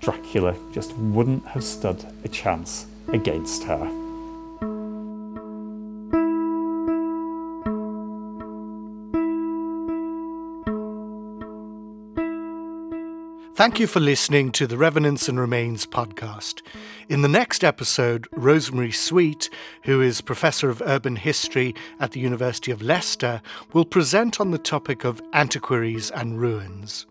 Dracula 0.00 0.56
just 0.72 0.94
wouldn't 0.96 1.46
have 1.48 1.64
stood 1.64 2.04
a 2.24 2.28
chance 2.28 2.86
against 3.08 3.64
her. 3.64 3.99
Thank 13.60 13.78
you 13.78 13.86
for 13.86 14.00
listening 14.00 14.52
to 14.52 14.66
the 14.66 14.78
Revenants 14.78 15.28
and 15.28 15.38
Remains 15.38 15.84
podcast. 15.84 16.62
In 17.10 17.20
the 17.20 17.28
next 17.28 17.62
episode, 17.62 18.26
Rosemary 18.32 18.90
Sweet, 18.90 19.50
who 19.82 20.00
is 20.00 20.22
Professor 20.22 20.70
of 20.70 20.80
Urban 20.80 21.14
History 21.14 21.74
at 21.98 22.12
the 22.12 22.20
University 22.20 22.70
of 22.70 22.80
Leicester, 22.80 23.42
will 23.74 23.84
present 23.84 24.40
on 24.40 24.50
the 24.50 24.56
topic 24.56 25.04
of 25.04 25.20
antiquaries 25.34 26.10
and 26.10 26.40
ruins. 26.40 27.06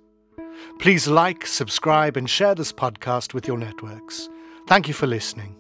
Please 0.80 1.08
like, 1.08 1.46
subscribe, 1.46 2.18
and 2.18 2.28
share 2.28 2.56
this 2.56 2.74
podcast 2.74 3.36
with 3.36 3.48
your 3.48 3.60
networks. 3.60 4.28
Thank 4.66 4.88
you 4.88 4.96
for 4.96 5.06
listening. 5.06 5.59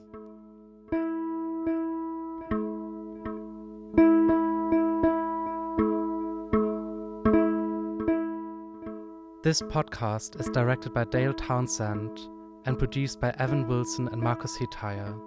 This 9.50 9.64
podcast 9.64 10.40
is 10.40 10.48
directed 10.50 10.94
by 10.94 11.06
Dale 11.06 11.34
Townshend 11.34 12.20
and 12.66 12.78
produced 12.78 13.20
by 13.20 13.34
Evan 13.40 13.66
Wilson 13.68 14.08
and 14.10 14.22
Marcus 14.22 14.56
Hitire. 14.56 15.20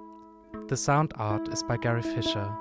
The 0.68 0.77
sound 0.77 1.12
art 1.16 1.49
is 1.49 1.64
by 1.64 1.77
Gary 1.77 2.03
Fisher. 2.03 2.57